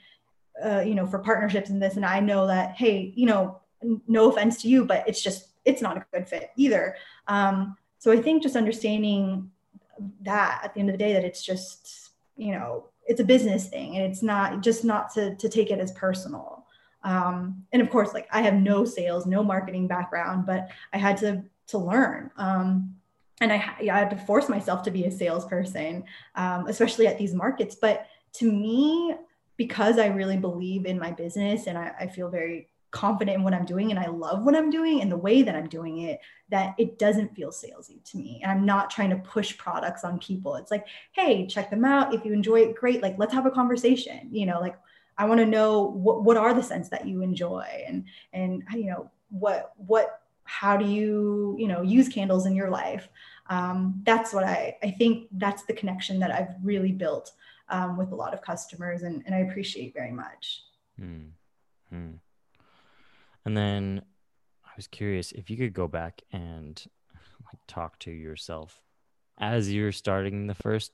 uh, 0.64 0.80
you 0.80 0.94
know 0.94 1.06
for 1.06 1.18
partnerships 1.18 1.68
and 1.68 1.82
this 1.82 1.96
and 1.96 2.06
i 2.06 2.20
know 2.20 2.46
that 2.46 2.76
hey 2.76 3.12
you 3.16 3.26
know 3.26 3.60
no 4.06 4.30
offense 4.30 4.62
to 4.62 4.68
you 4.68 4.84
but 4.84 5.02
it's 5.08 5.20
just 5.20 5.48
it's 5.64 5.82
not 5.82 5.96
a 5.96 6.06
good 6.12 6.28
fit 6.28 6.50
either. 6.56 6.96
Um, 7.26 7.76
so 7.98 8.10
i 8.10 8.22
think 8.22 8.42
just 8.42 8.56
understanding 8.56 9.50
that 10.22 10.60
at 10.64 10.72
the 10.72 10.80
end 10.80 10.88
of 10.88 10.94
the 10.94 11.04
day 11.04 11.12
that 11.12 11.24
it's 11.24 11.44
just 11.44 12.10
you 12.36 12.52
know 12.52 12.84
it's 13.06 13.20
a 13.20 13.24
business 13.24 13.68
thing 13.68 13.96
and 13.96 14.04
it's 14.10 14.22
not 14.22 14.62
just 14.62 14.84
not 14.84 15.12
to, 15.14 15.34
to 15.36 15.48
take 15.48 15.70
it 15.70 15.78
as 15.78 15.92
personal 15.92 16.53
um, 17.04 17.64
and 17.72 17.80
of 17.80 17.90
course 17.90 18.12
like 18.12 18.26
i 18.32 18.42
have 18.42 18.54
no 18.54 18.84
sales 18.84 19.26
no 19.26 19.42
marketing 19.42 19.86
background 19.86 20.44
but 20.46 20.68
i 20.92 20.98
had 20.98 21.16
to 21.16 21.44
to 21.68 21.78
learn. 21.78 22.30
Um, 22.36 22.94
and 23.40 23.52
I, 23.52 23.56
I, 23.80 23.98
had 23.98 24.10
to 24.10 24.16
force 24.16 24.48
myself 24.48 24.82
to 24.84 24.90
be 24.90 25.04
a 25.04 25.10
salesperson, 25.10 26.04
um, 26.36 26.66
especially 26.68 27.06
at 27.06 27.18
these 27.18 27.34
markets. 27.34 27.74
But 27.74 28.06
to 28.34 28.50
me, 28.50 29.14
because 29.56 29.98
I 29.98 30.06
really 30.06 30.36
believe 30.36 30.86
in 30.86 30.98
my 30.98 31.10
business 31.12 31.66
and 31.66 31.76
I, 31.76 31.92
I 32.00 32.06
feel 32.06 32.28
very 32.28 32.68
confident 32.90 33.36
in 33.36 33.42
what 33.42 33.54
I'm 33.54 33.64
doing 33.64 33.90
and 33.90 33.98
I 33.98 34.06
love 34.06 34.44
what 34.44 34.54
I'm 34.54 34.70
doing 34.70 35.00
and 35.00 35.10
the 35.10 35.16
way 35.16 35.42
that 35.42 35.56
I'm 35.56 35.68
doing 35.68 35.98
it, 36.02 36.20
that 36.50 36.74
it 36.78 36.98
doesn't 36.98 37.34
feel 37.34 37.50
salesy 37.50 38.02
to 38.04 38.18
me. 38.18 38.40
And 38.42 38.52
I'm 38.52 38.64
not 38.64 38.88
trying 38.88 39.10
to 39.10 39.16
push 39.16 39.56
products 39.58 40.04
on 40.04 40.20
people. 40.20 40.54
It's 40.54 40.70
like, 40.70 40.86
hey, 41.12 41.46
check 41.46 41.70
them 41.70 41.84
out. 41.84 42.14
If 42.14 42.24
you 42.24 42.32
enjoy 42.32 42.60
it, 42.60 42.76
great. 42.76 43.02
Like, 43.02 43.16
let's 43.18 43.34
have 43.34 43.46
a 43.46 43.50
conversation. 43.50 44.28
You 44.30 44.46
know, 44.46 44.60
like 44.60 44.76
I 45.16 45.26
want 45.26 45.40
to 45.40 45.46
know 45.46 45.82
what, 45.82 46.24
what 46.24 46.36
are 46.36 46.54
the 46.54 46.62
scents 46.62 46.88
that 46.90 47.06
you 47.06 47.22
enjoy? 47.22 47.84
And 47.86 48.04
and 48.32 48.62
you 48.74 48.86
know 48.86 49.10
what 49.30 49.72
what 49.76 50.20
how 50.44 50.76
do 50.76 50.86
you 50.86 51.56
you 51.58 51.68
know 51.68 51.82
use 51.82 52.08
candles 52.08 52.46
in 52.46 52.54
your 52.54 52.70
life? 52.70 53.08
Um, 53.48 54.00
that's 54.04 54.32
what 54.32 54.44
I, 54.44 54.76
I 54.82 54.90
think 54.90 55.28
that's 55.32 55.64
the 55.64 55.74
connection 55.74 56.18
that 56.20 56.30
i've 56.30 56.54
really 56.62 56.92
built 56.92 57.32
um, 57.68 57.96
with 57.96 58.12
a 58.12 58.14
lot 58.14 58.32
of 58.32 58.42
customers 58.42 59.02
and, 59.02 59.22
and 59.26 59.34
i 59.34 59.38
appreciate 59.38 59.92
very 59.92 60.12
much. 60.12 60.62
Mm-hmm. 61.00 62.12
and 63.44 63.56
then 63.56 64.02
i 64.64 64.70
was 64.76 64.86
curious 64.86 65.32
if 65.32 65.50
you 65.50 65.56
could 65.56 65.74
go 65.74 65.88
back 65.88 66.22
and 66.32 66.84
like 67.46 67.58
talk 67.66 67.98
to 68.00 68.12
yourself 68.12 68.80
as 69.38 69.72
you're 69.72 69.90
starting 69.90 70.46
the 70.46 70.54
first 70.54 70.92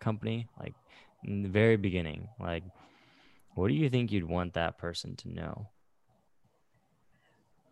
company 0.00 0.48
like 0.58 0.72
in 1.24 1.42
the 1.42 1.50
very 1.50 1.76
beginning 1.76 2.28
like 2.40 2.64
what 3.54 3.68
do 3.68 3.74
you 3.74 3.88
think 3.88 4.12
you'd 4.12 4.24
want 4.24 4.54
that 4.54 4.78
person 4.78 5.16
to 5.16 5.28
know 5.28 5.68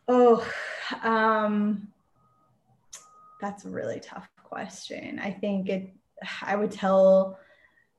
Oh, 0.09 0.47
um, 1.03 1.89
that's 3.41 3.65
a 3.65 3.69
really 3.71 4.01
tough 4.01 4.29
question. 4.43 5.19
I 5.19 5.31
think 5.31 5.69
it, 5.69 5.95
I 6.43 6.57
would 6.57 6.71
tell 6.71 7.39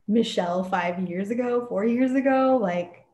Michelle 0.08 0.64
five 0.64 1.00
years 1.00 1.32
ago, 1.32 1.66
four 1.68 1.86
years 1.86 2.14
ago, 2.14 2.58
like, 2.62 3.06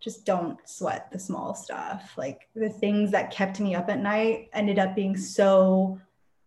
just 0.00 0.24
don't 0.24 0.58
sweat 0.66 1.10
the 1.10 1.18
small 1.18 1.54
stuff. 1.54 2.14
Like, 2.16 2.48
the 2.54 2.68
things 2.68 3.10
that 3.10 3.30
kept 3.30 3.60
me 3.60 3.74
up 3.74 3.88
at 3.88 4.00
night 4.00 4.48
ended 4.52 4.78
up 4.78 4.94
being 4.94 5.16
so 5.16 6.00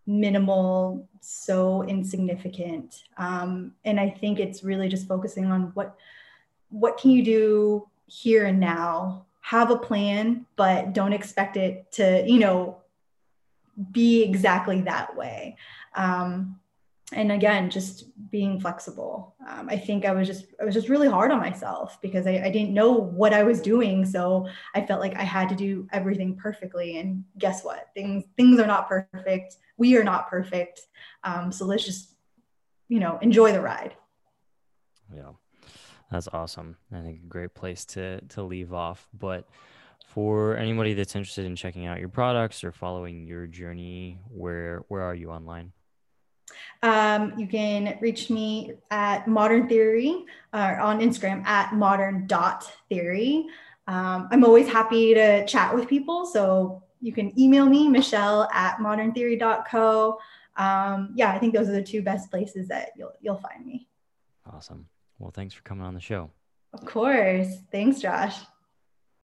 minimal, 0.08 1.08
so 1.20 1.84
insignificant. 1.84 3.04
Um, 3.18 3.74
and 3.86 4.00
I 4.00 4.10
think 4.10 4.40
it's 4.40 4.64
really 4.64 4.90
just 4.90 5.08
focusing 5.08 5.46
on 5.46 5.72
what 5.76 5.96
what 6.72 6.98
can 6.98 7.12
you 7.12 7.24
do 7.24 7.88
here 8.08 8.46
and 8.46 8.60
now 8.60 9.26
have 9.42 9.72
a 9.72 9.78
plan, 9.78 10.46
but 10.56 10.94
don't 10.94 11.14
expect 11.14 11.58
it 11.58 11.92
to, 11.92 12.24
you 12.26 12.40
know, 12.40 12.78
be 13.92 14.24
exactly 14.24 14.82
that 14.82 15.16
way. 15.16 15.58
Um, 15.96 16.60
and 17.14 17.32
again, 17.32 17.70
just 17.70 18.06
being 18.30 18.60
flexible. 18.60 19.36
Um, 19.46 19.68
I 19.70 19.76
think 19.76 20.06
I 20.06 20.14
was 20.14 20.28
just 20.28 20.46
I 20.62 20.64
was 20.64 20.74
just 20.74 20.88
really 20.88 21.10
hard 21.10 21.32
on 21.32 21.40
myself 21.40 22.02
because 22.02 22.26
I, 22.26 22.42
I 22.46 22.50
didn't 22.50 22.74
know 22.74 22.94
what 22.94 23.34
I 23.34 23.44
was 23.44 23.62
doing, 23.62 24.06
so 24.06 24.48
I 24.74 24.86
felt 24.86 25.02
like 25.02 25.18
I 25.18 25.24
had 25.24 25.50
to 25.50 25.56
do 25.56 25.88
everything 25.92 26.38
perfectly. 26.38 27.00
And 27.00 27.26
guess 27.38 27.66
what? 27.66 27.90
Things 27.94 28.24
things 28.38 28.60
are 28.60 28.68
not 28.68 28.88
perfect. 28.88 29.58
We 29.78 29.98
are 29.98 30.04
not 30.06 30.30
perfect. 30.30 30.88
Um, 31.26 31.52
so 31.52 31.66
let's 31.66 31.84
just 31.84 32.12
you 32.88 33.00
know 33.00 33.20
enjoy 33.22 33.52
the 33.52 33.62
ride. 33.62 33.94
Yeah. 35.14 35.32
That's 36.12 36.28
awesome. 36.28 36.76
I 36.92 37.02
think 37.02 37.22
a 37.24 37.28
great 37.28 37.54
place 37.54 37.86
to 37.86 38.22
to 38.22 38.44
leave 38.44 38.74
off. 38.74 39.08
But 39.18 39.48
for 40.06 40.58
anybody 40.58 40.94
that's 40.94 41.16
interested 41.16 41.46
in 41.46 41.56
checking 41.56 41.86
out 41.86 42.00
your 42.00 42.10
products 42.10 42.64
or 42.64 42.72
following 42.74 43.26
your 43.26 43.48
journey, 43.48 44.20
where 44.30 44.84
where 44.90 45.02
are 45.02 45.16
you 45.16 45.32
online? 45.32 45.72
Um, 46.84 47.34
you 47.38 47.48
can 47.48 47.98
reach 48.02 48.30
me 48.30 48.74
at 48.90 49.28
Modern 49.28 49.70
Theory 49.70 50.26
uh, 50.52 50.76
on 50.82 51.00
Instagram 51.00 51.46
at 51.46 51.74
modern 51.74 52.28
dot 52.28 52.70
theory. 52.90 53.48
Um, 53.88 54.28
I'm 54.32 54.44
always 54.44 54.68
happy 54.68 55.14
to 55.14 55.46
chat 55.46 55.74
with 55.74 55.88
people. 55.88 56.26
So 56.26 56.84
you 57.00 57.14
can 57.14 57.38
email 57.40 57.66
me, 57.66 57.88
Michelle 57.88 58.50
at 58.54 58.78
moderntheory.co. 58.78 60.20
Um, 60.58 61.14
yeah, 61.16 61.32
I 61.32 61.40
think 61.40 61.54
those 61.54 61.70
are 61.70 61.74
the 61.74 61.84
two 61.84 62.02
best 62.02 62.30
places 62.30 62.68
that 62.68 62.90
you'll, 62.98 63.14
you'll 63.22 63.38
find 63.38 63.66
me. 63.66 63.88
Awesome. 64.46 64.88
Well, 65.22 65.32
thanks 65.32 65.54
for 65.54 65.62
coming 65.62 65.86
on 65.86 65.94
the 65.94 66.00
show. 66.00 66.32
Of 66.74 66.84
course. 66.84 67.60
Thanks, 67.72 68.00
Josh. 68.00 68.40